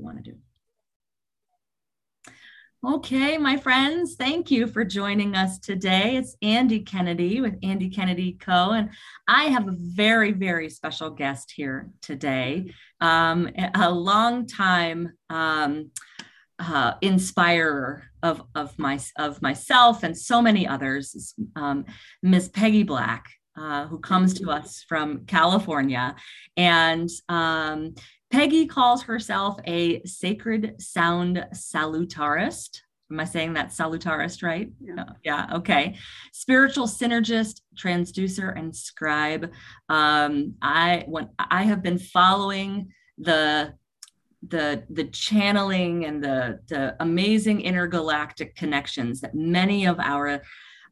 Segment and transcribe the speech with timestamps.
[0.00, 0.36] want to do.
[2.82, 6.16] Okay, my friends, thank you for joining us today.
[6.16, 8.70] It's Andy Kennedy with Andy Kennedy Co.
[8.70, 8.88] And
[9.28, 15.90] I have a very, very special guest here today, um, a long time um,
[16.58, 21.84] uh, inspirer of, of, my, of myself and so many others, um,
[22.22, 22.48] Ms.
[22.48, 23.26] Peggy Black.
[23.56, 26.14] Uh, who comes to us from California.
[26.56, 27.94] And um,
[28.30, 32.80] Peggy calls herself a sacred sound salutarist.
[33.10, 34.70] Am I saying that salutarist right?
[34.80, 35.04] Yeah.
[35.24, 35.46] yeah.
[35.54, 35.96] Okay.
[36.32, 39.52] Spiritual synergist, transducer, and scribe.
[39.88, 43.74] Um, I when I have been following the
[44.46, 50.40] the the channeling and the the amazing intergalactic connections that many of our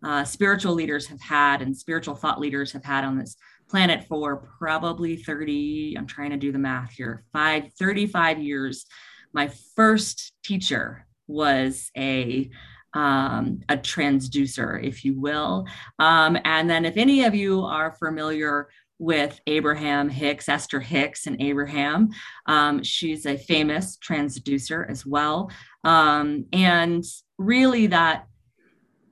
[0.05, 3.37] uh, spiritual leaders have had and spiritual thought leaders have had on this
[3.69, 8.87] planet for probably 30, I'm trying to do the math here, five, 35 years.
[9.33, 12.51] My first teacher was a
[12.95, 15.67] um, a transducer, if you will.
[15.99, 21.41] Um, and then, if any of you are familiar with Abraham Hicks, Esther Hicks, and
[21.41, 22.09] Abraham,
[22.47, 25.51] um, she's a famous transducer as well.
[25.85, 27.05] Um, and
[27.37, 28.27] really, that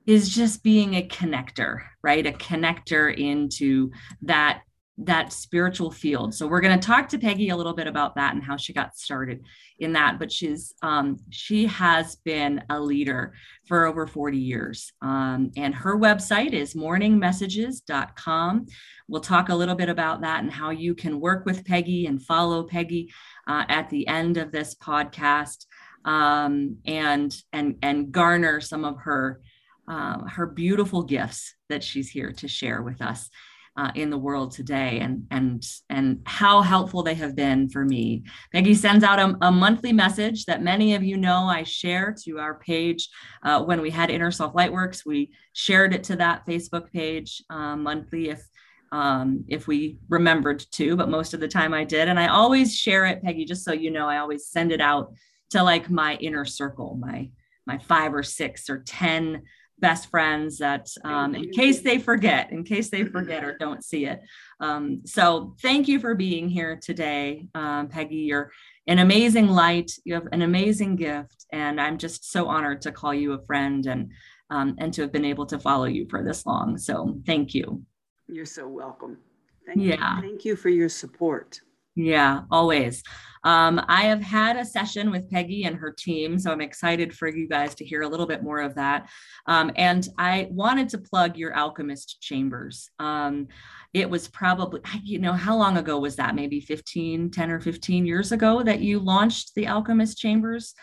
[0.07, 2.25] is just being a connector, right?
[2.25, 3.91] A connector into
[4.23, 4.61] that
[4.99, 6.33] that spiritual field.
[6.33, 8.73] So we're going to talk to Peggy a little bit about that and how she
[8.73, 9.45] got started
[9.77, 10.17] in that.
[10.17, 13.33] But she's um, she has been a leader
[13.67, 18.65] for over 40 years, um, and her website is morningmessages.com.
[19.07, 22.19] We'll talk a little bit about that and how you can work with Peggy and
[22.21, 23.13] follow Peggy
[23.47, 25.67] uh, at the end of this podcast,
[26.05, 29.41] um, and and and garner some of her
[29.87, 33.29] uh, her beautiful gifts that she's here to share with us
[33.77, 38.23] uh, in the world today and and and how helpful they have been for me.
[38.51, 42.39] Peggy sends out a, a monthly message that many of you know i share to
[42.39, 43.07] our page.
[43.43, 47.75] Uh, when we had inner self lightworks we shared it to that facebook page uh,
[47.75, 48.43] monthly if
[48.91, 52.07] um, if we remembered to but most of the time i did.
[52.07, 55.13] And i always share it peggy just so you know i always send it out
[55.51, 57.29] to like my inner circle my
[57.67, 59.43] my five or six or ten
[59.79, 64.05] best friends that um, in case they forget in case they forget or don't see
[64.05, 64.21] it.
[64.59, 68.15] Um, so thank you for being here today um, peggy.
[68.15, 68.51] You're
[68.87, 69.91] an amazing light.
[70.03, 73.85] You have an amazing gift and i'm just so honored to call you a friend
[73.85, 74.11] and
[74.49, 76.77] um, and to have been able to follow you for this long.
[76.77, 77.83] So thank you.
[78.27, 79.17] You're so welcome.
[79.65, 80.15] Thank yeah.
[80.15, 80.21] You.
[80.21, 81.59] thank you for your support
[81.97, 83.03] yeah, always.
[83.43, 87.27] Um, I have had a session with Peggy and her team, so I'm excited for
[87.27, 89.09] you guys to hear a little bit more of that.
[89.47, 92.89] Um, and I wanted to plug your Alchemist Chambers.
[92.99, 93.47] Um,
[93.93, 96.35] it was probably, you know, how long ago was that?
[96.35, 100.75] Maybe 15, 10 or 15 years ago that you launched the Alchemist Chambers.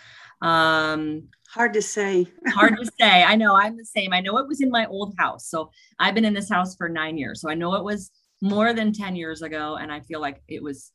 [0.42, 2.26] Um, hard to say.
[2.48, 3.22] hard to say.
[3.22, 4.12] I know I'm the same.
[4.12, 5.48] I know it was in my old house.
[5.48, 5.70] So
[6.00, 7.41] I've been in this house for nine years.
[7.41, 8.10] So I know it was
[8.41, 9.76] more than 10 years ago.
[9.76, 10.91] And I feel like it was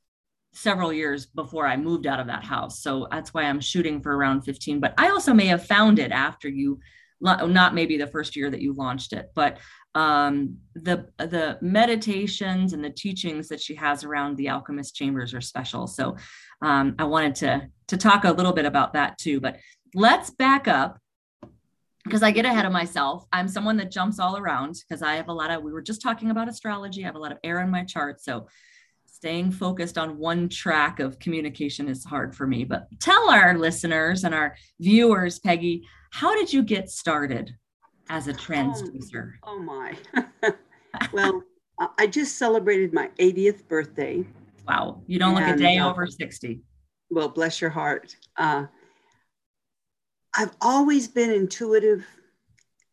[0.53, 2.81] several years before I moved out of that house.
[2.81, 4.79] So that's why I'm shooting for around 15.
[4.79, 6.79] But I also may have found it after you,
[7.21, 9.59] not maybe the first year that you launched it, but
[9.95, 15.41] um, the the meditations and the teachings that she has around the alchemist chambers are
[15.41, 15.87] special.
[15.87, 16.15] So
[16.61, 19.39] um, I wanted to to talk a little bit about that too.
[19.39, 19.57] But
[19.95, 20.99] let's back up
[22.03, 23.25] because I get ahead of myself.
[23.33, 25.63] I'm someone that jumps all around because I have a lot of.
[25.63, 27.03] We were just talking about astrology.
[27.03, 28.47] I have a lot of air in my chart, so
[29.19, 32.63] staying focused on one track of communication is hard for me.
[32.63, 37.53] But tell our listeners and our viewers, Peggy, how did you get started
[38.07, 39.33] as a transducer?
[39.43, 39.97] Oh, oh my.
[41.13, 41.43] well,
[41.97, 44.25] I just celebrated my 80th birthday.
[44.65, 45.01] Wow.
[45.05, 46.61] You don't look a day uh, over 60.
[47.09, 48.15] Well, bless your heart.
[48.37, 48.67] Uh,
[50.33, 52.05] I've always been intuitive.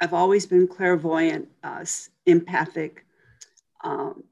[0.01, 1.85] I've always been clairvoyant, uh,
[2.27, 3.07] empathic.
[3.85, 4.25] Um,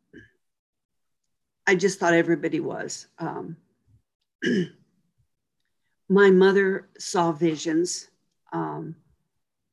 [1.66, 3.06] I just thought everybody was.
[3.18, 3.56] Um,
[6.08, 8.08] my mother saw visions.
[8.52, 8.96] Um,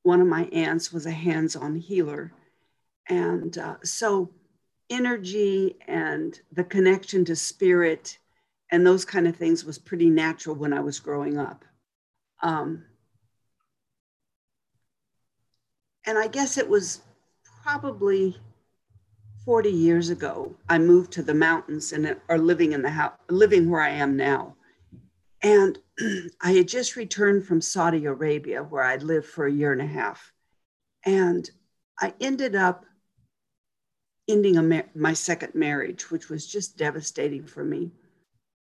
[0.03, 2.31] one of my aunts was a hands on healer.
[3.09, 4.31] And uh, so,
[4.89, 8.17] energy and the connection to spirit
[8.71, 11.65] and those kind of things was pretty natural when I was growing up.
[12.41, 12.85] Um,
[16.05, 17.01] and I guess it was
[17.63, 18.37] probably
[19.45, 23.69] 40 years ago, I moved to the mountains and are living in the house, living
[23.69, 24.55] where I am now.
[25.41, 25.79] And
[26.41, 29.87] I had just returned from Saudi Arabia, where I'd lived for a year and a
[29.87, 30.31] half.
[31.05, 31.49] And
[31.99, 32.85] I ended up
[34.27, 37.91] ending my second marriage, which was just devastating for me.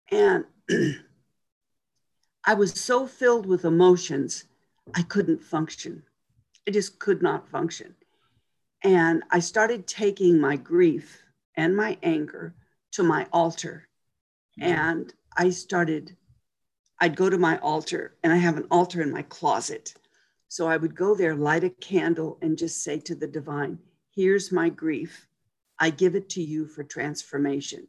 [0.09, 0.45] And
[2.45, 4.45] I was so filled with emotions,
[4.95, 6.03] I couldn't function.
[6.67, 7.95] I just could not function.
[8.83, 11.21] And I started taking my grief
[11.55, 12.55] and my anger
[12.93, 13.87] to my altar.
[14.59, 16.15] And I started,
[16.99, 19.93] I'd go to my altar, and I have an altar in my closet.
[20.49, 23.79] So I would go there, light a candle, and just say to the divine,
[24.13, 25.27] Here's my grief.
[25.79, 27.87] I give it to you for transformation.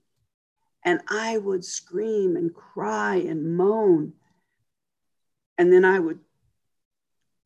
[0.84, 4.14] And I would scream and cry and moan.
[5.58, 6.20] And then I would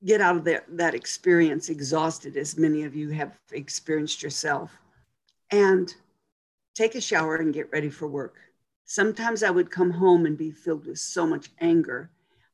[0.06, 4.70] get out of that, that experience exhausted, as many of you have experienced yourself,
[5.50, 5.92] and
[6.74, 8.36] take a shower and get ready for work.
[8.84, 12.10] Sometimes I would come home and be filled with so much anger.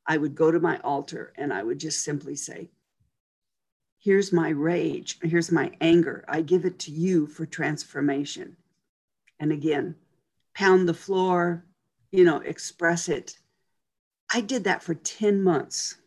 [0.06, 2.70] I would go to my altar and I would just simply say,
[3.98, 5.18] Here's my rage.
[5.22, 6.24] Here's my anger.
[6.26, 8.56] I give it to you for transformation.
[9.38, 9.94] And again,
[10.54, 11.64] pound the floor,
[12.10, 13.38] you know, express it.
[14.32, 15.98] I did that for 10 months.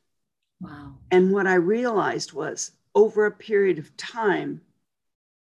[0.62, 0.96] Wow.
[1.12, 4.62] And what I realized was over a period of time,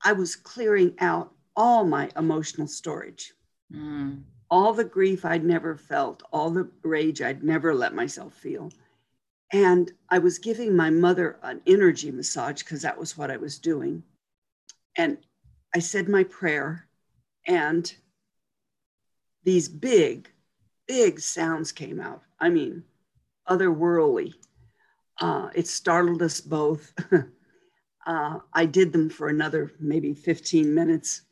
[0.03, 3.33] I was clearing out all my emotional storage.
[3.73, 4.23] Mm.
[4.51, 8.71] All the grief I'd never felt, all the rage I'd never let myself feel.
[9.53, 13.59] And I was giving my mother an energy massage because that was what I was
[13.59, 14.03] doing.
[14.97, 15.19] And
[15.75, 16.87] I said my prayer,
[17.47, 17.93] and
[19.45, 20.31] these big,
[20.87, 22.23] big sounds came out.
[22.41, 22.85] I mean,
[23.49, 24.35] otherworldly.
[25.21, 26.93] Uh, it startled us both.
[28.07, 31.23] uh, I did them for another maybe 15 minutes.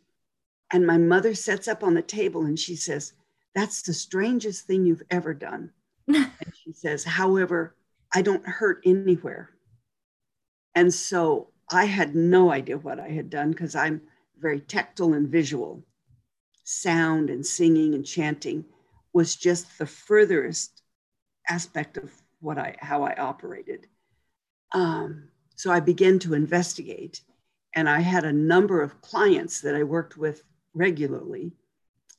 [0.73, 3.13] And my mother sets up on the table and she says,
[3.55, 5.71] That's the strangest thing you've ever done.
[6.09, 6.31] and
[6.65, 7.77] she says, However,
[8.15, 9.51] I don't hurt anywhere.
[10.75, 14.03] And so I had no idea what I had done because I'm
[14.39, 15.83] very tactile and visual.
[16.65, 18.65] Sound and singing and chanting
[19.13, 20.83] was just the furthest
[21.49, 23.87] aspect of what I how I operated.
[24.73, 27.23] Um, so I began to investigate,
[27.75, 30.43] and I had a number of clients that I worked with
[30.75, 31.53] regularly,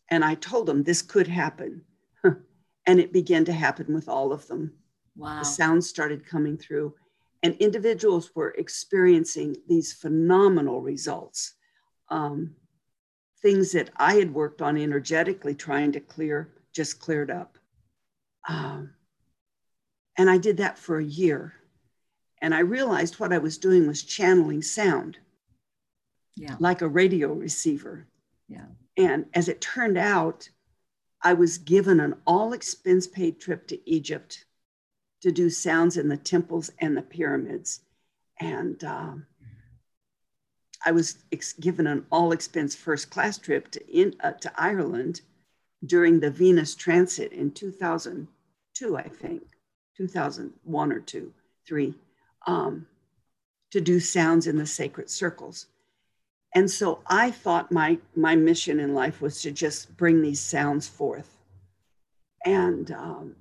[0.10, 1.84] and I told them this could happen,
[2.24, 4.74] and it began to happen with all of them.
[5.16, 5.40] Wow.
[5.40, 6.94] The sounds started coming through,
[7.44, 11.54] and individuals were experiencing these phenomenal results.
[12.10, 12.56] Um,
[13.42, 17.58] things that I had worked on energetically trying to clear just cleared up.
[18.48, 18.92] Um,
[20.18, 21.54] and I did that for a year.
[22.42, 25.18] And I realized what I was doing was channeling sound.
[26.36, 26.56] Yeah.
[26.60, 28.08] Like a radio receiver.
[28.48, 28.66] Yeah.
[28.96, 30.50] And as it turned out,
[31.22, 34.46] I was given an all expense paid trip to Egypt
[35.22, 37.82] to do sounds in the temples and the pyramids.
[38.40, 39.26] And um,
[40.86, 45.22] I was ex- given an all expense first class trip to, in, uh, to Ireland
[45.86, 49.44] during the Venus transit in 2002, I think,
[49.98, 51.34] 2001 or two,
[51.66, 51.96] three,
[52.46, 52.86] um,
[53.72, 55.68] to do sounds in the sacred circles.
[56.56, 60.88] And so I thought my, my mission in life was to just bring these sounds
[60.88, 61.38] forth.
[62.46, 63.36] And um,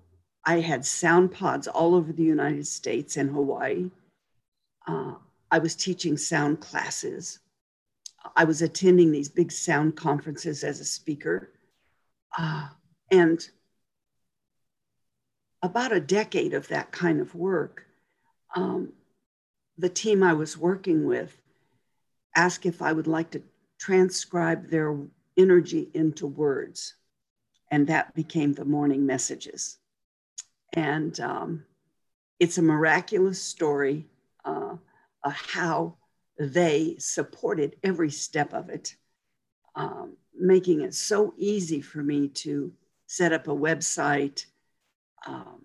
[0.45, 3.91] I had sound pods all over the United States and Hawaii.
[4.87, 5.15] Uh,
[5.51, 7.39] I was teaching sound classes.
[8.35, 11.51] I was attending these big sound conferences as a speaker.
[12.37, 12.69] Uh,
[13.11, 13.49] and
[15.63, 17.87] about a decade of that kind of work,
[18.55, 18.93] um,
[19.79, 21.37] the team I was working with
[22.35, 23.43] asked if I would like to
[23.79, 24.97] transcribe their
[25.37, 26.95] energy into words.
[27.71, 29.79] And that became the morning messages.
[30.73, 31.65] And um,
[32.39, 34.07] it's a miraculous story
[34.45, 34.77] uh,
[35.25, 35.97] of how
[36.39, 38.95] they supported every step of it,
[39.75, 42.73] um, making it so easy for me to
[43.07, 44.45] set up a website,
[45.27, 45.63] um,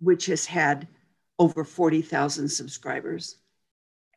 [0.00, 0.88] which has had
[1.38, 3.36] over 40,000 subscribers.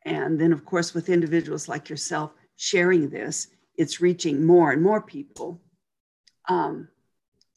[0.04, 5.00] And then, of course, with individuals like yourself sharing this, it's reaching more and more
[5.00, 5.60] people.
[6.48, 6.88] Um,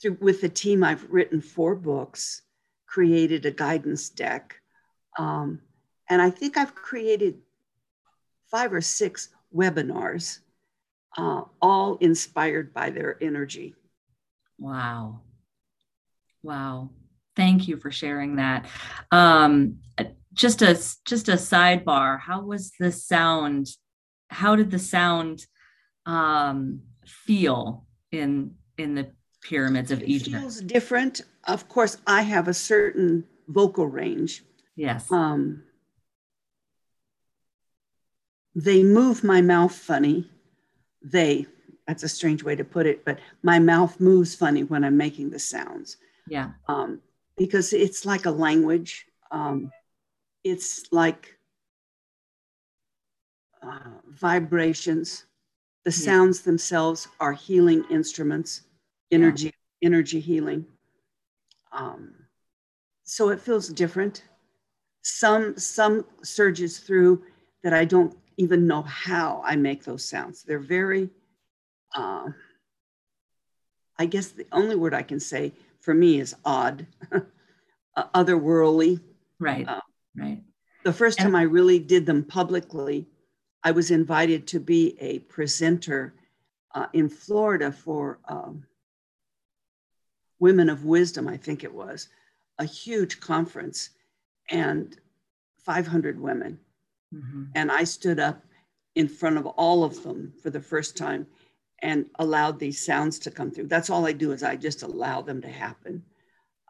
[0.01, 2.41] through, with the team, I've written four books,
[2.85, 4.55] created a guidance deck,
[5.17, 5.61] um,
[6.09, 7.39] and I think I've created
[8.51, 10.39] five or six webinars,
[11.17, 13.73] uh, all inspired by their energy.
[14.59, 15.21] Wow.
[16.45, 16.91] Wow.
[17.35, 18.67] Thank you for sharing that.
[19.11, 19.79] Um,
[20.33, 20.75] just a
[21.05, 22.19] just a sidebar.
[22.19, 23.67] How was the sound?
[24.29, 25.45] How did the sound
[26.05, 29.07] um, feel in in the
[29.41, 30.37] pyramids of it Egypt?
[30.37, 31.21] Feels different.
[31.45, 34.43] Of course, I have a certain vocal range.
[34.75, 35.11] Yes.
[35.11, 35.63] Um,
[38.53, 40.29] they move my mouth funny.
[41.01, 41.45] They,
[41.87, 45.29] that's a strange way to put it, but my mouth moves funny when I'm making
[45.29, 45.97] the sounds.
[46.27, 46.51] Yeah.
[46.67, 47.01] Um,
[47.37, 49.05] because it's like a language.
[49.31, 49.71] Um,
[50.43, 51.37] it's like
[53.61, 55.25] uh, vibrations.
[55.83, 56.05] The yeah.
[56.05, 58.61] sounds themselves are healing instruments,
[59.11, 59.51] energy,
[59.81, 59.87] yeah.
[59.87, 60.65] energy healing.
[61.71, 62.13] Um,
[63.03, 64.23] so it feels different.
[65.03, 67.23] Some some surges through
[67.63, 70.43] that I don't even know how I make those sounds.
[70.43, 71.09] They're very,
[71.95, 72.25] uh,
[73.97, 75.53] I guess the only word I can say
[75.85, 78.99] for me is odd, uh, otherworldly.
[79.39, 79.67] Right.
[79.67, 79.81] Uh,
[80.17, 80.41] right.
[80.83, 83.07] The first and- time I really did them publicly,
[83.63, 86.15] I was invited to be a presenter
[86.73, 88.63] uh, in Florida for um,
[90.39, 92.09] Women of Wisdom, I think it was,
[92.57, 93.91] a huge conference,
[94.49, 94.97] and
[95.59, 96.59] 500 women.
[97.13, 97.43] Mm-hmm.
[97.53, 98.43] And I stood up
[98.95, 101.27] in front of all of them for the first time
[101.79, 103.67] and allowed these sounds to come through.
[103.67, 106.03] That's all I do is I just allow them to happen.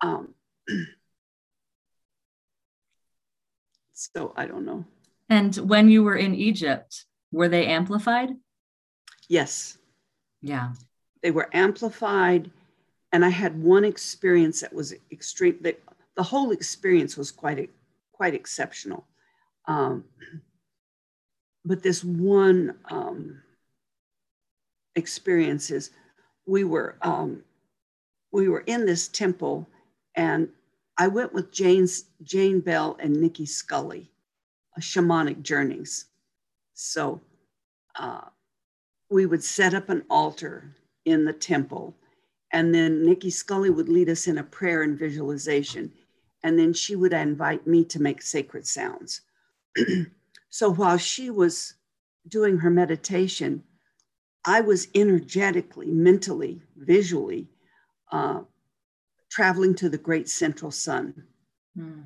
[0.01, 0.33] Um,
[3.93, 4.85] so I don't know.
[5.29, 8.29] And when you were in Egypt, were they amplified?
[9.27, 9.77] Yes.
[10.41, 10.73] Yeah.
[11.23, 12.51] They were amplified.
[13.11, 15.57] And I had one experience that was extreme.
[15.61, 15.77] The,
[16.15, 17.69] the whole experience was quite,
[18.11, 19.07] quite exceptional.
[19.67, 20.05] Um,
[21.65, 23.41] but this one um,
[24.95, 25.91] experience is
[26.45, 27.43] we were um,
[28.31, 29.67] we were in this temple,
[30.15, 30.49] and
[30.97, 34.11] I went with Jane's Jane Bell and Nicki Scully,
[34.79, 36.05] shamanic journeys.
[36.73, 37.21] So
[37.97, 38.21] uh,
[39.09, 40.75] we would set up an altar
[41.05, 41.95] in the temple,
[42.51, 45.91] and then Nicki Scully would lead us in a prayer and visualization,
[46.43, 49.21] and then she would invite me to make sacred sounds.
[50.49, 51.75] so while she was
[52.27, 53.63] doing her meditation,
[54.45, 57.47] I was energetically, mentally, visually
[58.11, 58.41] uh,
[59.29, 61.23] traveling to the great central sun.
[61.77, 62.03] Mm.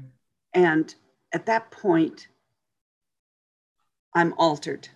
[0.54, 0.96] And
[1.34, 2.28] at that point,
[4.16, 4.88] I'm altered.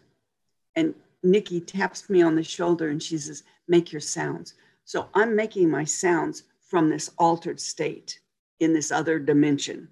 [0.76, 4.56] And Nicki taps me on the shoulder and she says, Make your sounds.
[4.86, 8.20] So I'm making my sounds from this altered state
[8.60, 9.90] in this other dimension.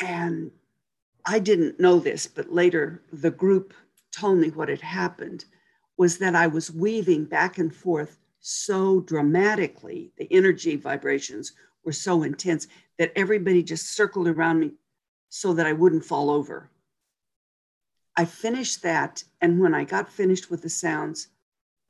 [0.00, 0.50] And
[1.24, 3.74] I didn't know this, but later the group
[4.12, 5.44] told me what had happened
[5.96, 10.12] was that I was weaving back and forth so dramatically.
[10.18, 11.52] The energy vibrations
[11.84, 12.66] were so intense
[12.98, 14.72] that everybody just circled around me
[15.28, 16.70] so that I wouldn't fall over.
[18.16, 19.22] I finished that.
[19.40, 21.28] And when I got finished with the sounds,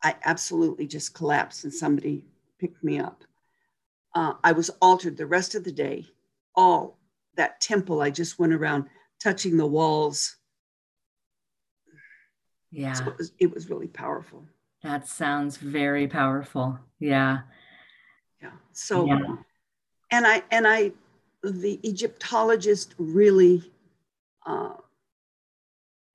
[0.02, 2.24] I absolutely just collapsed and somebody
[2.58, 3.24] picked me up.
[4.14, 6.06] Uh, I was altered the rest of the day.
[6.54, 6.98] All
[7.36, 8.86] that temple, I just went around
[9.20, 10.36] touching the walls.
[12.70, 12.92] Yeah.
[12.92, 14.44] So it was, it was really powerful.
[14.82, 16.78] That sounds very powerful.
[16.98, 17.40] Yeah.
[18.42, 18.50] Yeah.
[18.72, 19.36] So, yeah.
[20.10, 20.92] and I, and I,
[21.42, 23.70] the Egyptologist really
[24.44, 24.74] uh,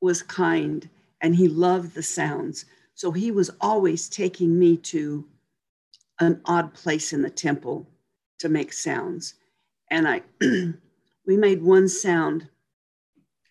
[0.02, 0.90] was kind
[1.22, 2.66] and he loved the sounds.
[2.96, 5.26] So he was always taking me to
[6.20, 7.88] an odd place in the temple
[8.40, 9.36] to make sounds.
[9.90, 10.22] And I,
[11.26, 12.48] we made one sound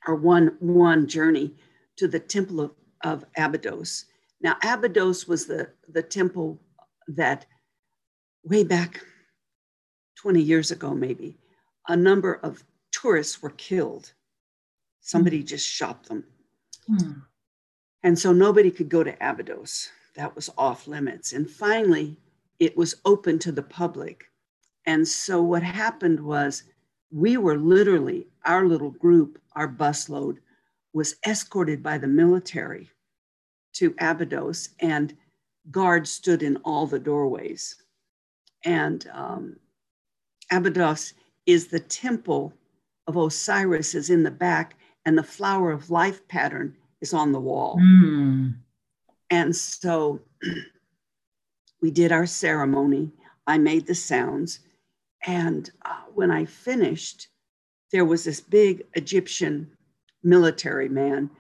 [0.06, 1.54] or one one journey
[1.96, 4.06] to the temple of, of Abydos.
[4.40, 6.60] Now, Abydos was the, the temple
[7.08, 7.46] that
[8.44, 9.04] way back
[10.16, 11.38] 20 years ago, maybe,
[11.88, 14.12] a number of tourists were killed.
[15.00, 15.46] Somebody mm.
[15.46, 16.24] just shot them.
[16.88, 17.22] Mm.
[18.02, 19.90] And so nobody could go to Abydos.
[20.16, 21.32] That was off limits.
[21.32, 22.16] And finally,
[22.58, 24.24] it was open to the public.
[24.86, 26.64] And so what happened was
[27.10, 30.38] we were literally, our little group, our busload,
[30.92, 32.90] was escorted by the military
[33.74, 35.16] to Abydos, and
[35.70, 37.76] guards stood in all the doorways.
[38.64, 39.56] And um,
[40.50, 41.14] Abydos
[41.46, 42.52] is the temple
[43.06, 47.40] of Osiris is in the back, and the flower of life pattern is on the
[47.40, 47.78] wall.
[47.80, 48.54] Mm.
[49.30, 50.20] And so
[51.80, 53.12] we did our ceremony.
[53.46, 54.60] I made the sounds.
[55.26, 57.28] And uh, when I finished,
[57.92, 59.70] there was this big Egyptian
[60.22, 61.30] military man,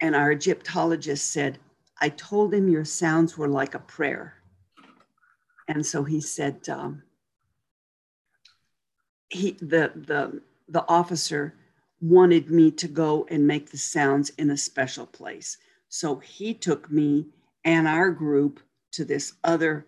[0.00, 1.58] and our Egyptologist said,
[2.00, 4.34] I told him your sounds were like a prayer.
[5.68, 7.02] And so he said, um,
[9.28, 11.54] he, the, the, the officer
[12.00, 15.58] wanted me to go and make the sounds in a special place.
[15.88, 17.26] So he took me
[17.64, 18.60] and our group
[18.92, 19.86] to this other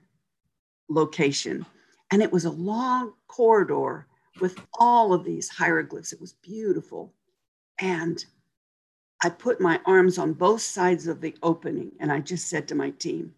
[0.88, 1.66] location.
[2.12, 4.06] And it was a long corridor
[4.40, 6.12] with all of these hieroglyphs.
[6.12, 7.12] It was beautiful.
[7.80, 8.24] And
[9.22, 12.74] I put my arms on both sides of the opening and I just said to
[12.74, 13.34] my team,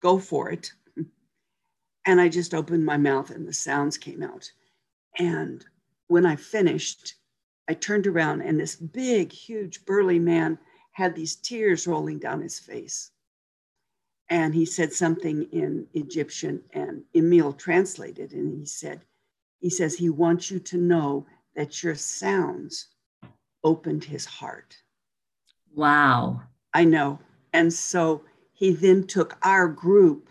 [0.00, 0.72] go for it.
[2.06, 4.50] And I just opened my mouth and the sounds came out.
[5.18, 5.62] And
[6.06, 7.16] when I finished,
[7.68, 10.58] I turned around and this big, huge, burly man
[10.92, 13.10] had these tears rolling down his face.
[14.30, 19.02] And he said something in Egyptian, and Emil translated, and he said,
[19.58, 22.88] he says he wants you to know that your sounds
[23.64, 24.76] opened his heart.
[25.74, 26.42] Wow.
[26.74, 27.18] I know.
[27.52, 28.22] And so
[28.52, 30.28] he then took our group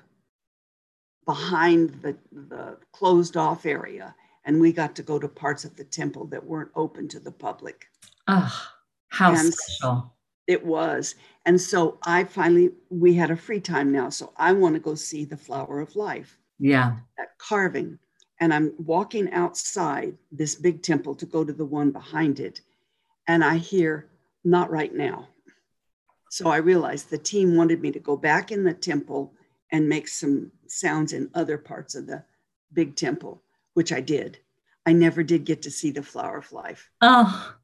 [1.26, 4.16] behind the, the closed off area,
[4.46, 7.32] and we got to go to parts of the temple that weren't open to the
[7.32, 7.88] public.
[8.28, 8.70] Oh,
[9.10, 10.14] how and special.
[10.48, 11.16] It was.
[11.46, 14.10] And so I finally, we had a free time now.
[14.10, 16.38] So I want to go see the flower of life.
[16.60, 16.96] Yeah.
[17.18, 18.00] That carving.
[18.40, 22.62] And I'm walking outside this big temple to go to the one behind it.
[23.28, 24.08] And I hear,
[24.44, 25.28] not right now.
[26.30, 29.34] So I realized the team wanted me to go back in the temple
[29.72, 32.24] and make some sounds in other parts of the
[32.74, 33.42] big temple,
[33.74, 34.40] which I did.
[34.86, 36.90] I never did get to see the flower of life.
[37.02, 37.56] Oh.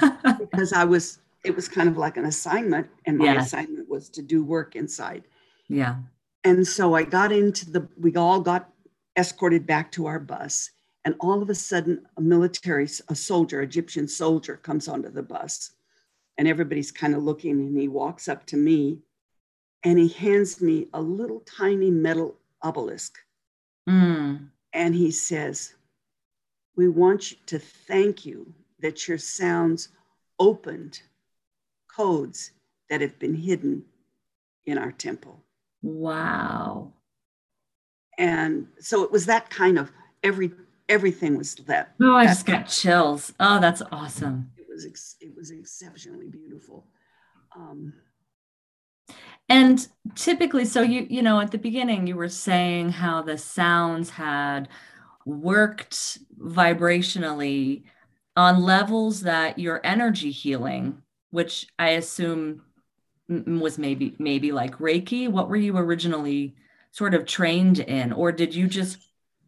[0.38, 3.46] because I was, it was kind of like an assignment, and my yes.
[3.46, 5.24] assignment was to do work inside.
[5.68, 5.96] Yeah.
[6.44, 8.68] And so I got into the, we all got
[9.16, 10.70] escorted back to our bus.
[11.04, 15.72] And all of a sudden, a military, a soldier, Egyptian soldier, comes onto the bus.
[16.38, 19.02] And everybody's kind of looking, and he walks up to me
[19.84, 23.18] and he hands me a little tiny metal obelisk.
[23.88, 24.48] Mm.
[24.72, 25.74] And he says,
[26.76, 29.88] We want you to thank you that your sounds
[30.38, 31.02] opened
[31.94, 32.52] codes
[32.88, 33.84] that have been hidden
[34.66, 35.42] in our temple.
[35.82, 36.92] Wow.
[38.18, 39.90] And so it was that kind of
[40.22, 40.52] every
[40.88, 41.94] everything was that.
[42.00, 43.32] Oh, I just got chills.
[43.40, 44.50] Oh, that's awesome.
[44.56, 46.86] It was it was exceptionally beautiful.
[47.54, 47.92] Um,
[49.48, 54.10] and typically, so you you know at the beginning you were saying how the sounds
[54.10, 54.68] had
[55.24, 57.84] worked vibrationally
[58.36, 62.62] on levels that your energy healing, which I assume
[63.28, 65.28] was maybe maybe like Reiki.
[65.28, 66.54] What were you originally
[66.90, 68.98] sort of trained in, or did you just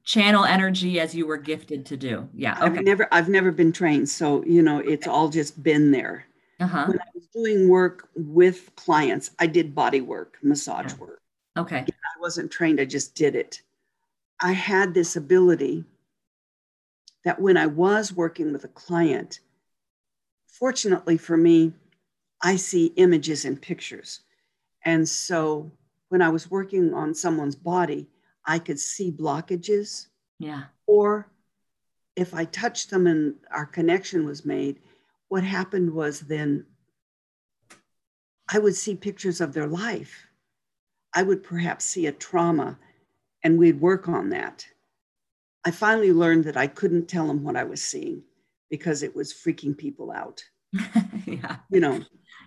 [0.04, 2.28] channel energy as you were gifted to do?
[2.34, 2.52] Yeah.
[2.62, 2.78] Okay.
[2.78, 6.26] I've never I've never been trained, so you know it's all just been there.
[6.60, 6.86] Uh-huh.
[6.86, 10.98] When I was doing work with clients, I did body work, massage yeah.
[10.98, 11.20] work.
[11.56, 11.84] Okay.
[11.88, 13.62] I wasn't trained, I just did it.
[14.40, 15.84] I had this ability
[17.24, 19.40] that when I was working with a client,
[20.46, 21.72] fortunately for me,
[22.42, 24.20] I see images and pictures.
[24.84, 25.70] And so
[26.08, 28.06] when I was working on someone's body,
[28.46, 30.06] I could see blockages.
[30.38, 30.64] Yeah.
[30.86, 31.30] Or
[32.16, 34.80] if I touched them and our connection was made,
[35.28, 36.66] what happened was then
[38.52, 40.26] I would see pictures of their life.
[41.14, 42.78] I would perhaps see a trauma
[43.42, 44.66] and we'd work on that.
[45.64, 48.22] I finally learned that I couldn't tell them what I was seeing
[48.70, 50.42] because it was freaking people out.
[51.26, 51.56] yeah.
[51.70, 52.00] You know.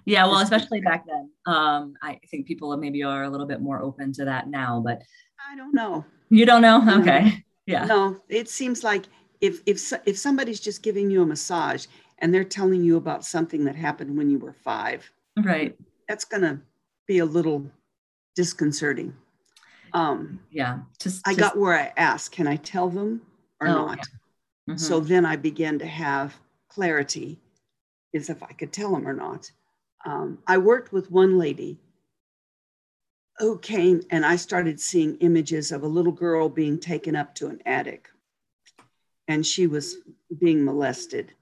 [0.06, 1.30] Yeah, well, especially back then.
[1.46, 5.02] Um, I think people maybe are a little bit more open to that now, but
[5.50, 6.06] I don't know.
[6.30, 7.00] You don't know?
[7.00, 7.44] Okay.
[7.66, 7.86] Yeah.
[7.86, 9.06] No, it seems like
[9.42, 11.86] if if if somebody's just giving you a massage
[12.20, 15.12] and they're telling you about something that happened when you were 5.
[15.44, 15.78] Right.
[16.08, 16.60] That's going to
[17.08, 17.66] be a little
[18.36, 19.14] disconcerting.
[19.94, 20.80] Um, yeah.
[21.00, 23.22] Just, I got where I asked, can I tell them
[23.62, 23.98] or oh, not?
[23.98, 24.74] Yeah.
[24.74, 24.78] Mm-hmm.
[24.78, 26.36] So then I began to have
[26.70, 27.40] clarity
[28.14, 29.52] is if I could tell them or not.
[30.06, 31.78] Um, I worked with one lady
[33.40, 37.48] who came and I started seeing images of a little girl being taken up to
[37.48, 38.10] an attic
[39.28, 39.98] and she was
[40.40, 41.34] being molested.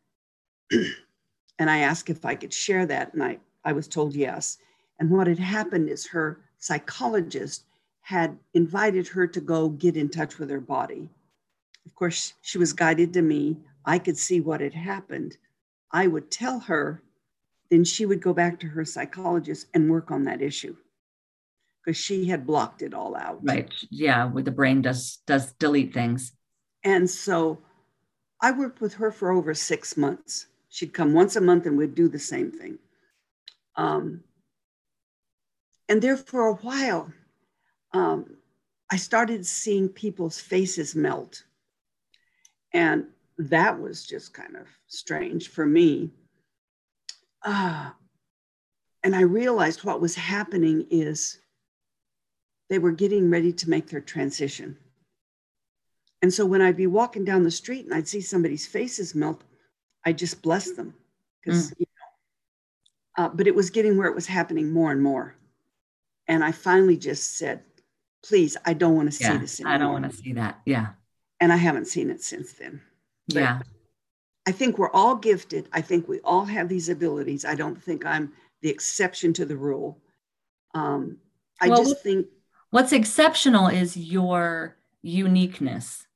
[0.71, 4.57] and I asked if I could share that, and I, I was told yes.
[4.99, 7.65] And what had happened is her psychologist
[8.01, 11.09] had invited her to go get in touch with her body.
[11.85, 13.57] Of course, she was guided to me.
[13.85, 15.37] I could see what had happened.
[15.91, 17.03] I would tell her,
[17.69, 20.75] then she would go back to her psychologist and work on that issue
[21.85, 23.39] because she had blocked it all out.
[23.43, 23.71] Right.
[23.91, 26.31] Yeah, where the brain does does delete things.
[26.83, 27.59] And so
[28.41, 30.47] I worked with her for over six months.
[30.69, 32.79] She'd come once a month and we'd do the same thing.
[33.75, 34.23] Um,
[35.87, 37.11] and there for a while,
[37.93, 38.37] um,
[38.91, 41.43] I started seeing people's faces melt.
[42.73, 43.05] And
[43.37, 46.11] that was just kind of strange for me.
[47.41, 47.91] Uh,
[49.03, 51.39] and I realized what was happening is
[52.69, 54.77] they were getting ready to make their transition.
[56.21, 59.43] And so when I'd be walking down the street and I'd see somebody's faces melt,
[60.05, 60.93] I just bless them
[61.43, 61.79] because, mm.
[61.79, 61.85] you
[63.17, 65.35] know, uh, but it was getting where it was happening more and more.
[66.27, 67.61] And I finally just said,
[68.23, 69.73] please, I don't want to yeah, see this anymore.
[69.73, 70.61] I don't want to see that.
[70.65, 70.87] Yeah.
[71.39, 72.81] And I haven't seen it since then.
[73.27, 73.59] But yeah.
[74.47, 75.67] I think we're all gifted.
[75.73, 77.45] I think we all have these abilities.
[77.45, 79.99] I don't think I'm the exception to the rule.
[80.73, 81.17] Um,
[81.61, 82.27] I Well, just think,
[82.75, 86.07] What's exceptional is your uniqueness.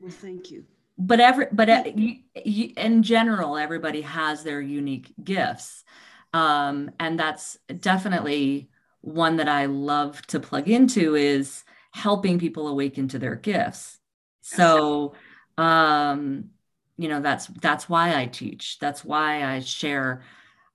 [0.00, 0.64] well, thank you.
[0.98, 5.84] But every but uh, you, you, in general, everybody has their unique gifts,
[6.32, 8.68] um, and that's definitely
[9.02, 14.00] one that I love to plug into is helping people awaken to their gifts.
[14.40, 15.14] So,
[15.56, 16.50] um,
[16.96, 18.80] you know, that's that's why I teach.
[18.80, 20.24] That's why I share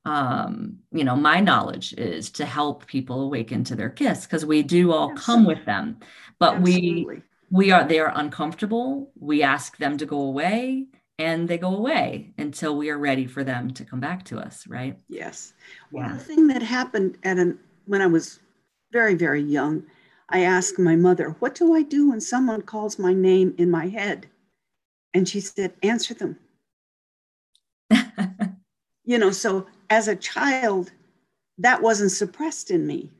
[0.05, 4.63] um, you know, my knowledge is to help people awaken to their gifts because we
[4.63, 5.99] do all come with them,
[6.39, 7.23] but we Absolutely.
[7.51, 9.11] we are they are uncomfortable.
[9.19, 10.87] We ask them to go away,
[11.19, 14.65] and they go away until we are ready for them to come back to us.
[14.67, 14.97] Right?
[15.07, 15.53] Yes.
[15.91, 16.13] Well, Yeah.
[16.13, 18.39] the thing that happened at an when I was
[18.91, 19.83] very, very young,
[20.29, 23.87] I asked my mother, What do I do when someone calls my name in my
[23.87, 24.27] head?
[25.13, 26.39] And she said, Answer them.
[29.03, 30.91] You know, so as a child,
[31.59, 33.11] that wasn't suppressed in me,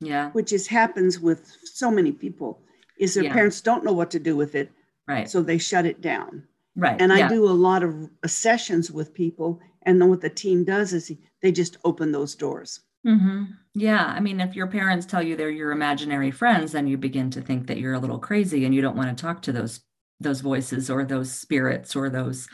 [0.00, 0.30] yeah.
[0.30, 2.60] which is happens with so many people,
[2.98, 3.32] is their Yeah.
[3.32, 4.70] parents don't know what to do with it,
[5.08, 5.28] Right.
[5.28, 6.44] so they shut it down.
[6.76, 7.00] right.
[7.00, 7.28] And I yeah.
[7.28, 11.10] do a lot of sessions with people, and then what the team does is
[11.42, 12.80] they just open those doors.
[13.04, 13.44] Mm-hmm.
[13.74, 14.04] Yeah.
[14.04, 17.40] I mean, if your parents tell you they're your imaginary friends, then you begin to
[17.40, 19.80] think that you're a little crazy and you don't want to talk to those
[20.20, 22.48] those voices or those spirits or those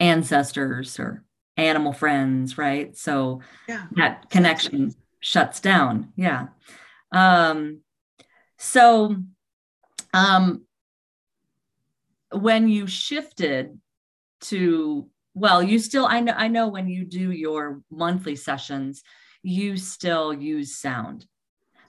[0.00, 1.22] ancestors or
[1.56, 2.96] animal friends, right?
[2.96, 3.86] So Yeah.
[3.96, 6.12] that connection shuts down.
[6.16, 6.48] Yeah.
[7.12, 7.80] Um,
[8.58, 9.16] so
[10.14, 10.66] um
[12.30, 13.78] when you shifted
[14.42, 19.02] to well, you still I know I know when you do your monthly sessions,
[19.42, 21.26] you still use sound.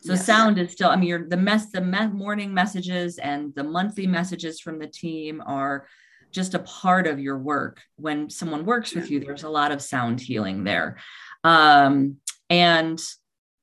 [0.01, 0.25] So Yes.
[0.25, 4.05] sound is still, I mean, your the mess, the me- morning messages and the monthly
[4.05, 5.87] messages from the team are
[6.33, 7.81] just a part of your work.
[7.95, 10.97] When someone works with you, there's a lot of sound healing there.
[11.43, 12.17] Um,
[12.49, 13.01] and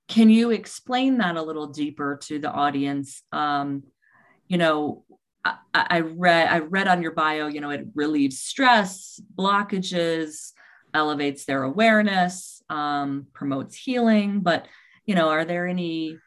[0.08, 3.22] can you explain that a little deeper to the audience?
[3.32, 3.82] Um,
[4.48, 5.04] you know,
[5.44, 10.52] I, I read I read on your bio, you know, it relieves stress, blockages,
[10.94, 14.40] elevates their awareness, um, promotes healing.
[14.40, 14.66] But
[15.06, 16.18] you know, are there any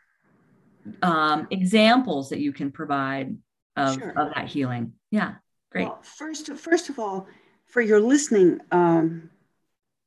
[1.02, 3.38] um, examples that you can provide
[3.76, 4.14] of, Sure.
[4.18, 4.94] of that healing?
[5.12, 5.36] Yeah,
[5.74, 5.86] great.
[5.86, 7.28] Well, first, first of all,
[7.66, 9.30] for your listening, um,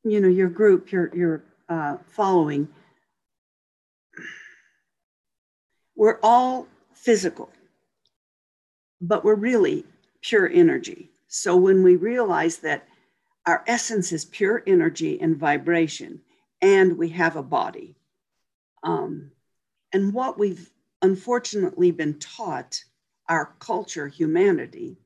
[0.03, 2.67] you know, your group, your your uh, following,
[5.95, 7.49] we're all physical,
[9.01, 9.85] but we're really
[10.21, 11.09] pure energy.
[11.27, 12.87] So when we realize that
[13.45, 16.21] our essence is pure energy and vibration,
[16.61, 17.95] and we have a body,
[18.83, 19.31] um,
[19.91, 20.69] and what we've
[21.01, 22.81] unfortunately been taught,
[23.27, 24.97] our culture, humanity,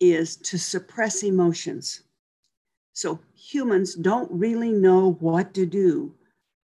[0.00, 2.02] is to suppress emotions.
[2.92, 6.14] So humans don't really know what to do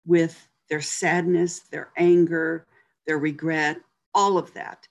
[0.07, 2.67] with their sadness, their anger,
[3.07, 3.79] their regret,
[4.15, 4.89] all of that.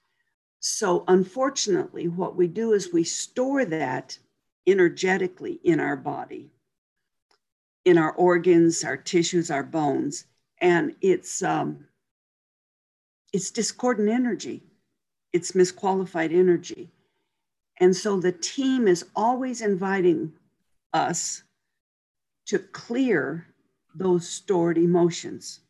[0.59, 4.17] So unfortunately, what we do is we store that
[4.67, 6.51] energetically in our body,
[7.85, 10.25] in our organs, our tissues, our bones,
[10.59, 11.85] and it's um,
[13.33, 14.61] it's discordant energy,
[15.33, 16.91] it's misqualified energy.
[17.81, 20.31] And so the team is always inviting
[20.93, 21.43] us
[22.45, 23.47] to clear
[23.95, 25.61] those stored emotions.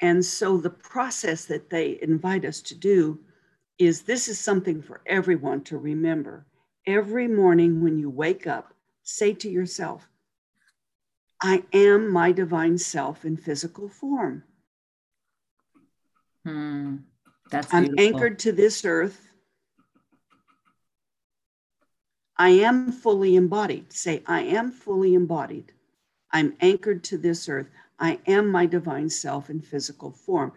[0.00, 3.18] And so the process that they invite us to do
[3.78, 6.46] is this is something for everyone to remember.
[6.86, 8.72] Every morning when you wake up,
[9.02, 10.08] say to yourself,
[11.42, 14.44] I am my divine self in physical form.
[16.44, 16.98] Hmm,
[17.50, 18.04] that's I'm beautiful.
[18.04, 19.28] anchored to this earth.
[22.38, 23.92] I am fully embodied.
[23.92, 25.72] Say, I am fully embodied.
[26.32, 27.68] I'm anchored to this earth.
[27.98, 30.52] I am my divine self in physical form.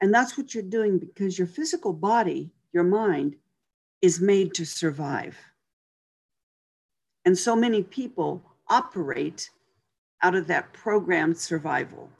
[0.00, 3.36] And that's what you're doing because your physical body, your mind,
[4.02, 5.38] is made to survive.
[7.24, 9.48] And so many people operate
[10.22, 12.10] out of that programmed survival.